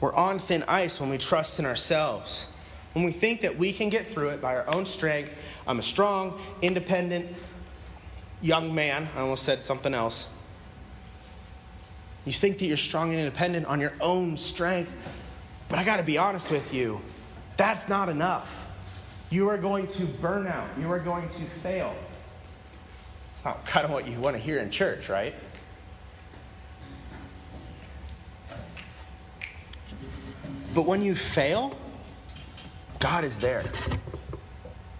We're 0.00 0.14
on 0.14 0.38
thin 0.38 0.62
ice 0.68 1.00
when 1.00 1.10
we 1.10 1.18
trust 1.18 1.58
in 1.58 1.66
ourselves. 1.66 2.46
When 2.92 3.04
we 3.04 3.12
think 3.12 3.40
that 3.40 3.58
we 3.58 3.72
can 3.72 3.88
get 3.88 4.08
through 4.08 4.30
it 4.30 4.40
by 4.40 4.54
our 4.56 4.74
own 4.74 4.86
strength. 4.86 5.32
I'm 5.66 5.78
a 5.78 5.82
strong, 5.82 6.40
independent 6.62 7.26
young 8.40 8.74
man. 8.74 9.08
I 9.16 9.20
almost 9.20 9.42
said 9.42 9.64
something 9.64 9.94
else. 9.94 10.28
You 12.28 12.34
think 12.34 12.58
that 12.58 12.66
you're 12.66 12.76
strong 12.76 13.08
and 13.12 13.18
independent 13.18 13.64
on 13.64 13.80
your 13.80 13.94
own 14.02 14.36
strength. 14.36 14.92
But 15.70 15.78
I 15.78 15.84
got 15.84 15.96
to 15.96 16.02
be 16.02 16.18
honest 16.18 16.50
with 16.50 16.74
you, 16.74 17.00
that's 17.56 17.88
not 17.88 18.10
enough. 18.10 18.54
You 19.30 19.48
are 19.48 19.56
going 19.56 19.86
to 19.86 20.04
burn 20.04 20.46
out, 20.46 20.68
you 20.78 20.92
are 20.92 20.98
going 20.98 21.26
to 21.26 21.46
fail. 21.62 21.96
It's 23.34 23.44
not 23.46 23.64
kind 23.64 23.86
of 23.86 23.90
what 23.90 24.06
you 24.06 24.20
want 24.20 24.36
to 24.36 24.42
hear 24.42 24.58
in 24.58 24.70
church, 24.70 25.08
right? 25.08 25.34
But 30.74 30.82
when 30.82 31.02
you 31.02 31.14
fail, 31.14 31.74
God 32.98 33.24
is 33.24 33.38
there. 33.38 33.64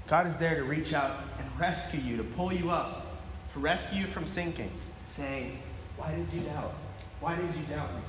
God 0.06 0.26
is 0.26 0.36
there 0.38 0.54
to 0.54 0.64
reach 0.64 0.94
out 0.94 1.24
and 1.38 1.60
rescue 1.60 2.00
you, 2.00 2.16
to 2.16 2.24
pull 2.24 2.54
you 2.54 2.70
up, 2.70 3.18
to 3.52 3.58
rescue 3.58 4.00
you 4.00 4.06
from 4.06 4.26
sinking, 4.26 4.70
saying, 5.04 5.58
Why 5.98 6.14
did 6.14 6.32
you 6.32 6.40
doubt? 6.48 6.72
Why 7.20 7.34
did 7.34 7.54
you 7.54 7.62
doubt 7.74 7.94
me? 7.94 8.00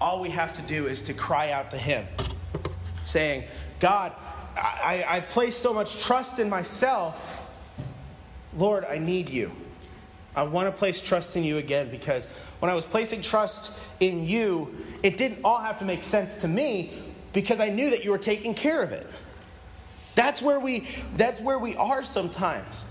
All 0.00 0.20
we 0.20 0.30
have 0.30 0.52
to 0.54 0.62
do 0.62 0.86
is 0.86 1.00
to 1.02 1.14
cry 1.14 1.52
out 1.52 1.70
to 1.70 1.78
Him, 1.78 2.06
saying, 3.06 3.44
God, 3.80 4.12
I, 4.56 5.04
I 5.06 5.20
placed 5.20 5.60
so 5.60 5.72
much 5.72 6.02
trust 6.02 6.38
in 6.38 6.48
myself. 6.48 7.42
Lord, 8.56 8.84
I 8.84 8.98
need 8.98 9.28
you. 9.28 9.52
I 10.34 10.42
want 10.42 10.68
to 10.68 10.72
place 10.72 11.00
trust 11.00 11.34
in 11.36 11.44
you 11.44 11.56
again 11.56 11.90
because 11.90 12.26
when 12.60 12.70
I 12.70 12.74
was 12.74 12.84
placing 12.84 13.22
trust 13.22 13.70
in 14.00 14.26
you, 14.26 14.74
it 15.02 15.16
didn't 15.16 15.40
all 15.44 15.58
have 15.58 15.78
to 15.78 15.84
make 15.84 16.02
sense 16.02 16.36
to 16.38 16.48
me 16.48 16.92
because 17.32 17.58
I 17.58 17.70
knew 17.70 17.90
that 17.90 18.04
you 18.04 18.10
were 18.10 18.18
taking 18.18 18.54
care 18.54 18.82
of 18.82 18.92
it. 18.92 19.06
That's 20.14 20.40
where 20.40 20.60
we 20.60 20.88
that's 21.16 21.40
where 21.40 21.58
we 21.58 21.74
are 21.76 22.02
sometimes. 22.02 22.84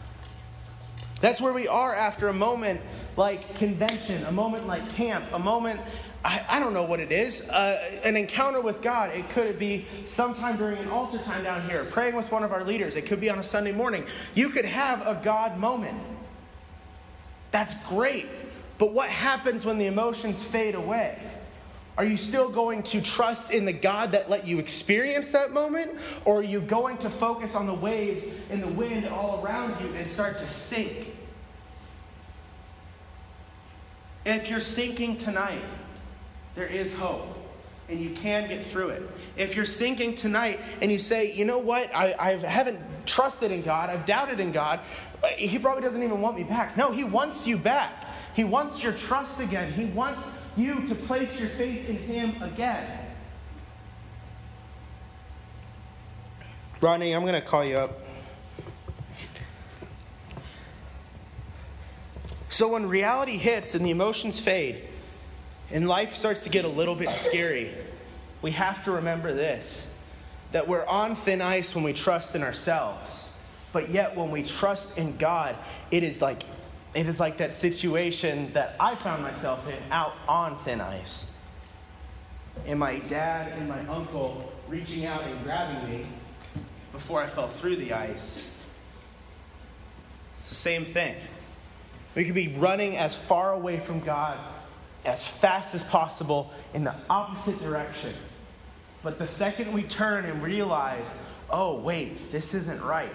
That's 1.22 1.42
where 1.42 1.54
we 1.54 1.68
are 1.68 1.96
after 1.96 2.28
a 2.28 2.34
moment 2.34 2.82
like 3.18 3.58
convention, 3.58 4.24
a 4.26 4.32
moment 4.32 4.68
like 4.68 4.90
camp, 4.96 5.26
a 5.32 5.40
moment, 5.40 5.80
I, 6.24 6.44
I 6.50 6.60
don't 6.60 6.74
know 6.74 6.84
what 6.84 7.00
it 7.00 7.12
is, 7.12 7.42
uh, 7.50 8.00
an 8.04 8.18
encounter 8.18 8.60
with 8.60 8.82
God. 8.82 9.16
It 9.16 9.30
could 9.30 9.58
be 9.58 9.86
sometime 10.06 10.58
during 10.58 10.78
an 10.78 10.90
altar 10.90 11.20
time 11.20 11.44
down 11.44 11.70
here, 11.70 11.86
praying 11.86 12.16
with 12.16 12.32
one 12.32 12.44
of 12.44 12.52
our 12.52 12.64
leaders. 12.64 12.96
It 12.96 13.06
could 13.06 13.22
be 13.22 13.30
on 13.30 13.40
a 13.40 13.44
Sunday 13.44 13.72
morning. 13.72 14.06
You 14.34 14.50
could 14.50 14.66
have 14.66 15.02
a 15.08 15.20
God 15.24 15.58
moment. 15.58 15.98
That's 17.52 17.76
great. 17.88 18.28
But 18.78 18.92
what 18.92 19.10
happens 19.10 19.64
when 19.64 19.78
the 19.78 19.86
emotions 19.86 20.44
fade 20.44 20.76
away? 20.76 21.18
Are 21.98 22.04
you 22.04 22.18
still 22.18 22.50
going 22.50 22.84
to 22.84 23.02
trust 23.02 23.52
in 23.52 23.66
the 23.66 23.74
God 23.74 24.12
that 24.12 24.30
let 24.30 24.46
you 24.46 24.60
experience 24.60 25.32
that 25.32 25.54
moment? 25.54 25.98
Or 26.26 26.40
are 26.40 26.44
you 26.44 26.60
going 26.60 26.98
to 27.00 27.10
focus 27.10 27.56
on 27.56 27.66
the 27.66 27.74
waves 27.74 28.26
and 28.50 28.62
the 28.62 28.68
wind 28.68 29.08
all 29.08 29.44
around 29.44 29.82
you 29.82 29.94
and 29.96 30.10
start 30.10 30.38
to 30.40 30.48
sink? 30.48 31.16
If 34.26 34.50
you're 34.50 34.60
sinking 34.60 35.18
tonight, 35.18 35.62
there 36.56 36.68
is 36.68 36.92
hope 36.94 37.36
and 37.88 38.02
you 38.02 38.10
can 38.12 38.50
get 38.50 38.66
through 38.66 38.90
it. 38.90 39.10
If 39.38 39.56
you're 39.56 39.66
sinking 39.66 40.16
tonight 40.16 40.60
and 40.82 40.92
you 40.92 41.00
say, 41.00 41.32
you 41.32 41.46
know 41.46 41.60
what, 41.60 41.96
I, 41.96 42.16
I 42.18 42.32
haven't 42.38 42.82
trusted 43.06 43.52
in 43.52 43.62
God, 43.62 43.90
I've 43.90 44.06
doubted 44.06 44.40
in 44.40 44.52
God, 44.52 44.80
He 45.38 45.60
probably 45.60 45.84
doesn't 45.84 46.02
even 46.02 46.20
want 46.22 46.36
me 46.36 46.44
back. 46.44 46.76
No, 46.76 46.92
He 46.92 47.04
wants 47.04 47.46
you 47.46 47.58
back. 47.58 48.05
He 48.36 48.44
wants 48.44 48.84
your 48.84 48.92
trust 48.92 49.40
again. 49.40 49.72
He 49.72 49.86
wants 49.86 50.28
you 50.58 50.86
to 50.88 50.96
place 50.96 51.40
your 51.40 51.50
faith 51.50 51.88
in 51.88 51.98
Him 51.98 52.42
again. 52.44 53.00
Rodney, 56.82 57.14
I'm 57.14 57.22
going 57.22 57.34
to 57.34 57.42
call 57.42 57.66
you 57.66 57.78
up. 57.78 58.02
So 62.50 62.68
when 62.68 62.88
reality 62.88 63.38
hits 63.38 63.74
and 63.74 63.86
the 63.86 63.92
emotions 63.92 64.38
fade 64.38 64.84
and 65.72 65.88
life 65.88 66.16
starts 66.16 66.44
to 66.44 66.50
get 66.50 66.66
a 66.66 66.70
little 66.70 66.96
bit 66.96 67.10
scary, 67.12 67.74
we 68.42 68.52
have 68.52 68.84
to 68.84 68.92
remember 68.92 69.34
this 69.34 69.92
that 70.52 70.68
we're 70.68 70.86
on 70.86 71.16
thin 71.16 71.42
ice 71.42 71.74
when 71.74 71.84
we 71.84 71.92
trust 71.92 72.36
in 72.36 72.44
ourselves. 72.44 73.24
But 73.74 73.90
yet 73.90 74.16
when 74.16 74.32
we 74.32 74.44
trust 74.44 74.98
in 74.98 75.18
God, 75.18 75.58
it 75.92 76.04
is 76.04 76.22
like 76.22 76.44
it 76.96 77.08
is 77.08 77.20
like 77.20 77.38
that 77.38 77.52
situation 77.52 78.54
that 78.54 78.76
I 78.80 78.96
found 78.96 79.22
myself 79.22 79.68
in 79.68 79.78
out 79.92 80.14
on 80.28 80.58
thin 80.60 80.80
ice. 80.80 81.26
And 82.66 82.80
my 82.80 83.00
dad 83.00 83.52
and 83.52 83.68
my 83.68 83.86
uncle 83.88 84.52
reaching 84.70 85.06
out 85.06 85.24
and 85.24 85.44
grabbing 85.44 85.90
me 85.90 86.06
before 86.94 87.22
I 87.22 87.28
fell 87.28 87.50
through 87.50 87.76
the 87.76 87.94
ice. 87.94 88.48
It's 90.40 90.50
the 90.50 90.56
same 90.56 90.86
thing. 90.86 91.16
We 92.16 92.24
could 92.24 92.34
be 92.34 92.56
running 92.56 92.96
as 92.96 93.14
far 93.14 93.54
away 93.54 93.82
from 93.82 94.00
God 94.00 94.40
as 95.04 95.28
fast 95.28 95.76
as 95.76 95.84
possible 95.84 96.52
in 96.74 96.86
the 96.86 96.96
opposite 97.10 97.60
direction. 97.60 98.14
But 99.04 99.20
the 99.20 99.28
second 99.28 99.74
we 99.74 99.84
turn 99.84 100.26
and 100.26 100.42
realize, 100.42 101.14
oh, 101.50 101.76
wait, 101.80 102.32
this 102.32 102.54
isn't 102.54 102.82
right, 102.82 103.12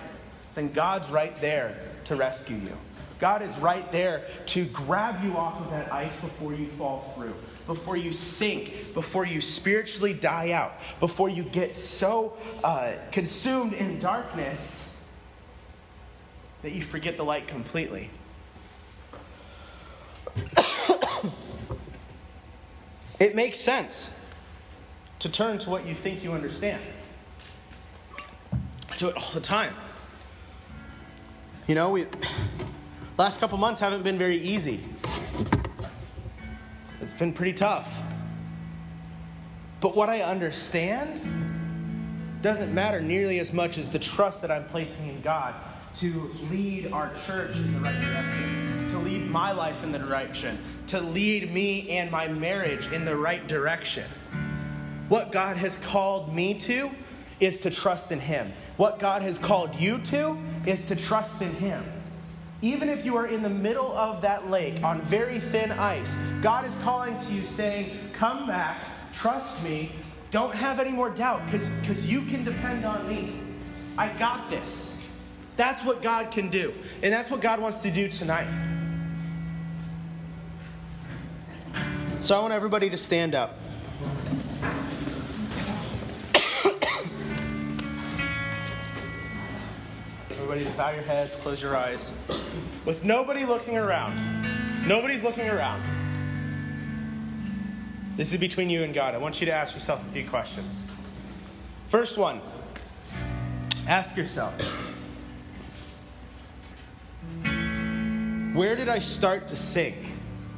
then 0.55 0.71
God's 0.71 1.09
right 1.09 1.38
there 1.40 1.79
to 2.05 2.14
rescue 2.14 2.57
you. 2.57 2.77
God 3.21 3.43
is 3.43 3.57
right 3.59 3.91
there 3.93 4.25
to 4.47 4.65
grab 4.67 5.23
you 5.23 5.37
off 5.37 5.61
of 5.61 5.71
that 5.71 5.93
ice 5.93 6.17
before 6.17 6.55
you 6.55 6.69
fall 6.79 7.13
through, 7.15 7.35
before 7.67 7.97
you 7.97 8.13
sink, 8.13 8.95
before 8.95 9.27
you 9.27 9.41
spiritually 9.41 10.15
die 10.15 10.53
out, 10.53 10.73
before 10.99 11.29
you 11.29 11.45
get 11.45 11.77
so 11.77 12.37
uh, 12.65 12.93
consumed 13.13 13.75
in 13.75 13.99
darkness 13.99 14.97
that 16.63 16.73
you 16.73 16.83
forget 16.83 17.17
the 17.17 17.25
light 17.25 17.47
completely. 17.47 18.11
it 23.19 23.35
makes 23.35 23.59
sense 23.61 24.11
to 25.19 25.29
turn 25.29 25.59
to 25.59 25.69
what 25.69 25.87
you 25.87 25.95
think 25.95 26.25
you 26.25 26.33
understand. 26.33 26.81
I 28.91 28.97
do 28.97 29.09
it 29.09 29.17
all 29.17 29.31
the 29.33 29.41
time. 29.41 29.75
You 31.67 31.75
know, 31.75 31.91
we 31.91 32.07
last 33.21 33.39
couple 33.39 33.59
months 33.59 33.79
haven't 33.79 34.03
been 34.03 34.17
very 34.17 34.39
easy. 34.39 34.81
It's 37.03 37.13
been 37.13 37.35
pretty 37.35 37.53
tough. 37.53 37.87
But 39.83 39.95
what 39.95 40.09
I 40.09 40.23
understand 40.23 41.21
doesn't 42.41 42.73
matter 42.73 42.99
nearly 42.99 43.39
as 43.39 43.53
much 43.53 43.77
as 43.77 43.91
the 43.91 43.99
trust 43.99 44.41
that 44.41 44.51
I'm 44.51 44.65
placing 44.65 45.07
in 45.07 45.21
God 45.21 45.55
to 45.97 46.35
lead 46.51 46.93
our 46.93 47.13
church 47.27 47.55
in 47.57 47.75
the 47.75 47.81
right 47.81 48.01
direction, 48.01 48.89
to 48.89 48.99
lead 49.01 49.31
my 49.31 49.53
life 49.53 49.85
in 49.85 49.93
the 49.93 49.99
direction, 49.99 50.59
to 50.87 50.99
lead 50.99 51.53
me 51.53 51.91
and 51.91 52.11
my 52.11 52.27
marriage 52.27 52.91
in 52.91 53.05
the 53.05 53.15
right 53.15 53.47
direction. 53.47 54.07
What 55.11 55.31
God 55.31 55.59
has 55.59 55.77
called 55.77 56.35
me 56.35 56.55
to 56.61 56.91
is 57.39 57.61
to 57.61 57.71
trust 57.71 58.13
in 58.13 58.21
Him. 58.21 58.51
What 58.79 58.99
God 58.99 59.21
has 59.21 59.37
called 59.37 59.75
you 59.75 59.99
to 60.05 60.39
is 60.65 60.81
to 60.87 60.97
trust 60.97 61.43
in 61.43 61.55
Him. 61.57 61.85
Even 62.62 62.88
if 62.90 63.05
you 63.05 63.16
are 63.16 63.27
in 63.27 63.42
the 63.42 63.49
middle 63.49 63.92
of 63.96 64.20
that 64.20 64.51
lake 64.51 64.83
on 64.83 65.01
very 65.03 65.40
thin 65.40 65.73
ice, 65.73 66.18
God 66.42 66.66
is 66.66 66.75
calling 66.83 67.18
to 67.27 67.33
you 67.33 67.46
saying, 67.46 68.11
Come 68.12 68.46
back, 68.46 69.12
trust 69.12 69.62
me, 69.62 69.92
don't 70.31 70.55
have 70.55 70.79
any 70.79 70.92
more 70.92 71.11
doubt 71.11 71.42
because 71.51 72.07
you 72.07 72.23
can 72.23 72.44
depend 72.44 72.85
on 72.85 73.09
me. 73.09 73.40
I 73.96 74.09
got 74.16 74.51
this. 74.51 74.94
That's 75.57 75.85
what 75.85 76.03
God 76.03 76.31
can 76.31 76.49
do. 76.49 76.73
And 77.03 77.12
that's 77.12 77.31
what 77.31 77.40
God 77.40 77.61
wants 77.61 77.81
to 77.81 77.90
do 77.90 78.09
tonight. 78.09 78.46
So 82.23 82.37
I 82.37 82.40
want 82.40 82.53
everybody 82.53 82.90
to 82.90 82.96
stand 82.96 83.35
up. 83.35 83.59
Everybody 90.51 90.69
to 90.69 90.77
bow 90.77 90.91
your 90.91 91.05
heads, 91.05 91.37
close 91.37 91.63
your 91.63 91.77
eyes. 91.77 92.11
With 92.85 93.05
nobody 93.05 93.45
looking 93.45 93.79
around. 93.79 94.85
Nobody's 94.85 95.23
looking 95.23 95.49
around. 95.49 95.81
This 98.17 98.33
is 98.33 98.41
between 98.41 98.69
you 98.69 98.83
and 98.83 98.93
God. 98.93 99.15
I 99.15 99.19
want 99.19 99.39
you 99.41 99.47
to 99.47 99.53
ask 99.53 99.75
yourself 99.75 100.03
a 100.05 100.13
few 100.13 100.29
questions. 100.29 100.81
First 101.89 102.19
one 102.19 102.41
ask 103.87 104.17
yourself 104.17 104.53
Where 108.53 108.75
did 108.75 108.89
I 108.89 108.99
start 108.99 109.47
to 109.51 109.57
sink? 109.57 109.95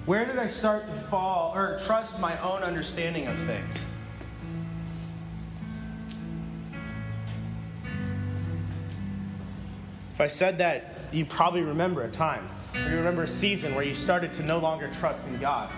Where 0.07 0.25
did 0.25 0.39
I 0.39 0.49
start 0.49 0.87
to 0.87 0.95
fall 1.11 1.53
or 1.55 1.79
trust 1.85 2.19
my 2.19 2.41
own 2.41 2.63
understanding 2.63 3.27
of 3.27 3.39
things? 3.41 3.77
I 10.23 10.29
said 10.29 10.59
that, 10.59 10.95
you 11.11 11.25
probably 11.25 11.63
remember 11.63 12.05
a 12.05 12.11
time. 12.11 12.49
You 12.75 12.97
remember 12.97 13.25
a 13.25 13.29
season 13.29 13.75
where 13.75 13.85
you 13.85 13.95
started 13.95 14.33
to 14.35 14.43
no 14.43 14.59
longer 14.59 14.89
trust 15.01 15.27
in 15.27 15.39
God, 15.39 15.71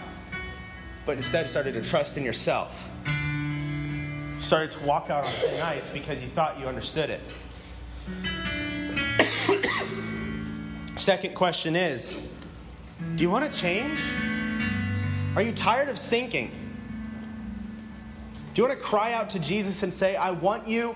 but 1.06 1.16
instead 1.16 1.48
started 1.48 1.72
to 1.74 1.82
trust 1.82 2.16
in 2.16 2.24
yourself. 2.24 2.76
You 3.06 4.42
started 4.42 4.70
to 4.72 4.80
walk 4.80 5.10
out 5.10 5.24
on 5.24 5.32
thin 5.32 5.60
ice 5.60 5.88
because 5.88 6.20
you 6.20 6.28
thought 6.28 6.60
you 6.60 6.66
understood 6.66 7.10
it. 7.10 7.20
Second 10.96 11.34
question 11.34 11.74
is 11.74 12.16
Do 13.16 13.22
you 13.22 13.30
want 13.30 13.50
to 13.50 13.58
change? 13.58 13.98
Are 15.36 15.42
you 15.42 15.52
tired 15.52 15.88
of 15.88 15.98
sinking? 15.98 16.50
Do 18.54 18.62
you 18.62 18.68
want 18.68 18.78
to 18.78 18.84
cry 18.84 19.14
out 19.14 19.30
to 19.30 19.38
Jesus 19.40 19.82
and 19.82 19.92
say, 19.92 20.14
I 20.14 20.30
want 20.30 20.68
you, 20.68 20.94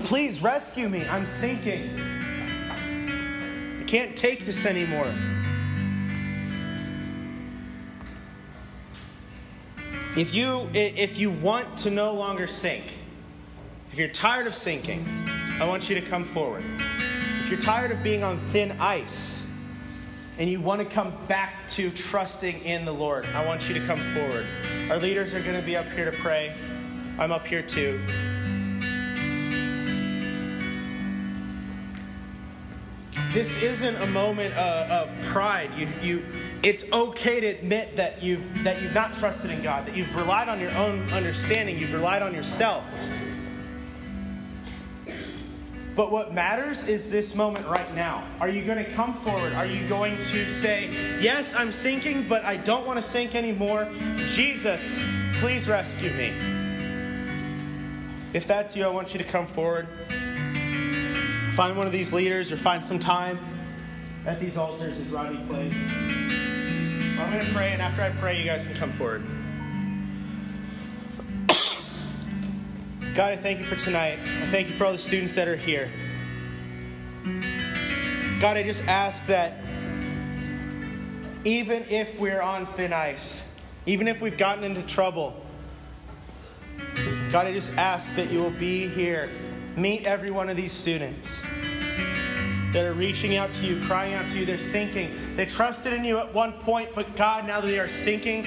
please 0.00 0.42
rescue 0.42 0.90
me, 0.90 1.06
I'm 1.06 1.24
sinking? 1.24 2.21
Can't 3.92 4.16
take 4.16 4.46
this 4.46 4.64
anymore. 4.64 5.14
If 10.16 10.32
you, 10.32 10.70
if 10.72 11.18
you 11.18 11.30
want 11.30 11.76
to 11.80 11.90
no 11.90 12.14
longer 12.14 12.46
sink, 12.46 12.84
if 13.92 13.98
you're 13.98 14.08
tired 14.08 14.46
of 14.46 14.54
sinking, 14.54 15.06
I 15.60 15.66
want 15.66 15.90
you 15.90 16.00
to 16.00 16.06
come 16.06 16.24
forward 16.24 16.64
If 17.42 17.50
you're 17.50 17.60
tired 17.60 17.90
of 17.90 18.02
being 18.02 18.24
on 18.24 18.38
thin 18.50 18.70
ice 18.80 19.44
and 20.38 20.48
you 20.48 20.58
want 20.58 20.80
to 20.80 20.86
come 20.86 21.12
back 21.28 21.68
to 21.72 21.90
trusting 21.90 22.62
in 22.62 22.86
the 22.86 22.94
Lord, 22.94 23.26
I 23.26 23.44
want 23.44 23.68
you 23.68 23.74
to 23.74 23.86
come 23.86 24.00
forward. 24.14 24.46
Our 24.88 24.98
leaders 25.00 25.34
are 25.34 25.42
going 25.42 25.60
to 25.60 25.66
be 25.66 25.76
up 25.76 25.90
here 25.90 26.10
to 26.10 26.16
pray. 26.16 26.56
I'm 27.18 27.30
up 27.30 27.46
here 27.46 27.62
too. 27.62 28.00
This 33.32 33.56
isn't 33.62 33.96
a 33.96 34.06
moment 34.06 34.54
of, 34.56 34.90
of 34.90 35.24
pride. 35.24 35.70
You, 35.74 35.88
you, 36.02 36.26
it's 36.62 36.84
okay 36.92 37.40
to 37.40 37.46
admit 37.46 37.96
that 37.96 38.22
you've, 38.22 38.42
that 38.62 38.82
you've 38.82 38.92
not 38.92 39.14
trusted 39.14 39.50
in 39.50 39.62
God, 39.62 39.86
that 39.86 39.96
you've 39.96 40.14
relied 40.14 40.50
on 40.50 40.60
your 40.60 40.72
own 40.72 41.08
understanding, 41.10 41.78
you've 41.78 41.94
relied 41.94 42.20
on 42.20 42.34
yourself. 42.34 42.84
But 45.94 46.12
what 46.12 46.34
matters 46.34 46.82
is 46.84 47.08
this 47.08 47.34
moment 47.34 47.66
right 47.66 47.94
now. 47.94 48.26
Are 48.38 48.50
you 48.50 48.66
going 48.66 48.84
to 48.84 48.90
come 48.92 49.14
forward? 49.22 49.54
Are 49.54 49.66
you 49.66 49.88
going 49.88 50.20
to 50.20 50.50
say, 50.50 50.90
Yes, 51.18 51.54
I'm 51.54 51.72
sinking, 51.72 52.28
but 52.28 52.44
I 52.44 52.58
don't 52.58 52.86
want 52.86 53.02
to 53.02 53.10
sink 53.10 53.34
anymore? 53.34 53.90
Jesus, 54.26 55.00
please 55.40 55.68
rescue 55.68 56.12
me. 56.12 56.34
If 58.34 58.46
that's 58.46 58.76
you, 58.76 58.84
I 58.84 58.88
want 58.88 59.14
you 59.14 59.18
to 59.18 59.24
come 59.24 59.46
forward. 59.46 59.88
Find 61.54 61.76
one 61.76 61.86
of 61.86 61.92
these 61.92 62.14
leaders 62.14 62.50
or 62.50 62.56
find 62.56 62.82
some 62.82 62.98
time 62.98 63.38
at 64.24 64.40
these 64.40 64.56
altars 64.56 64.98
as 64.98 65.06
Rodney 65.08 65.44
plays. 65.46 65.74
I'm 67.18 67.30
going 67.30 67.44
to 67.44 67.52
pray, 67.52 67.72
and 67.72 67.82
after 67.82 68.00
I 68.00 68.08
pray, 68.08 68.38
you 68.38 68.46
guys 68.46 68.64
can 68.64 68.74
come 68.74 68.90
forward. 68.92 69.22
God, 73.14 73.32
I 73.32 73.36
thank 73.36 73.58
you 73.58 73.66
for 73.66 73.76
tonight. 73.76 74.18
I 74.40 74.46
thank 74.46 74.70
you 74.70 74.76
for 74.76 74.86
all 74.86 74.92
the 74.92 74.98
students 74.98 75.34
that 75.34 75.46
are 75.46 75.56
here. 75.56 75.90
God, 78.40 78.56
I 78.56 78.62
just 78.62 78.82
ask 78.84 79.24
that 79.26 79.58
even 81.44 81.84
if 81.90 82.18
we're 82.18 82.40
on 82.40 82.64
thin 82.64 82.94
ice, 82.94 83.42
even 83.84 84.08
if 84.08 84.22
we've 84.22 84.38
gotten 84.38 84.64
into 84.64 84.80
trouble, 84.82 85.44
God, 87.30 87.46
I 87.46 87.52
just 87.52 87.72
ask 87.74 88.14
that 88.16 88.30
you 88.30 88.40
will 88.40 88.50
be 88.50 88.88
here. 88.88 89.28
Meet 89.76 90.04
every 90.04 90.30
one 90.30 90.48
of 90.48 90.56
these 90.56 90.72
students 90.72 91.40
that 92.72 92.84
are 92.84 92.94
reaching 92.94 93.36
out 93.36 93.52
to 93.54 93.66
you, 93.66 93.84
crying 93.86 94.14
out 94.14 94.26
to 94.28 94.38
you. 94.38 94.46
They're 94.46 94.58
sinking. 94.58 95.36
They 95.36 95.46
trusted 95.46 95.92
in 95.92 96.04
you 96.04 96.18
at 96.18 96.32
one 96.32 96.52
point, 96.60 96.90
but 96.94 97.16
God, 97.16 97.46
now 97.46 97.60
they 97.60 97.78
are 97.78 97.88
sinking 97.88 98.46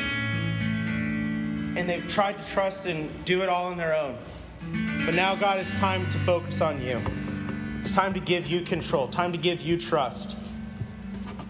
and 1.78 1.90
they've 1.90 2.08
tried 2.08 2.38
to 2.38 2.46
trust 2.46 2.86
and 2.86 3.10
do 3.26 3.42
it 3.42 3.50
all 3.50 3.66
on 3.66 3.78
their 3.78 3.96
own. 3.96 4.18
But 5.06 5.14
now, 5.14 5.36
God, 5.36 5.60
it's 5.60 5.72
time 5.72 6.10
to 6.10 6.20
focus 6.20 6.62
on 6.62 6.82
you. 6.82 7.02
It's 7.82 7.94
time 7.94 8.14
to 8.14 8.20
give 8.20 8.48
you 8.48 8.62
control, 8.62 9.08
time 9.08 9.32
to 9.32 9.38
give 9.38 9.62
you 9.62 9.78
trust. 9.78 10.38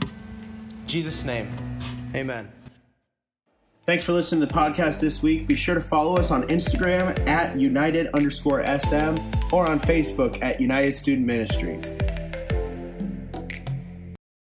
In 0.02 0.88
Jesus' 0.88 1.24
name, 1.24 1.50
amen. 2.14 2.52
Thanks 3.86 4.04
for 4.04 4.14
listening 4.14 4.42
to 4.42 4.48
the 4.48 4.54
podcast 4.54 5.00
this 5.00 5.22
week. 5.22 5.48
Be 5.48 5.54
sure 5.54 5.76
to 5.76 5.82
follow 5.82 6.16
us 6.16 6.32
on 6.32 6.42
Instagram 6.48 7.28
at 7.28 7.56
United 7.56 8.08
underscore 8.16 8.64
SM 8.64 9.16
or 9.54 9.70
on 9.70 9.80
Facebook 9.80 10.42
at 10.42 10.60
United 10.60 10.94
Student 10.94 11.28
Ministries. 11.28 11.92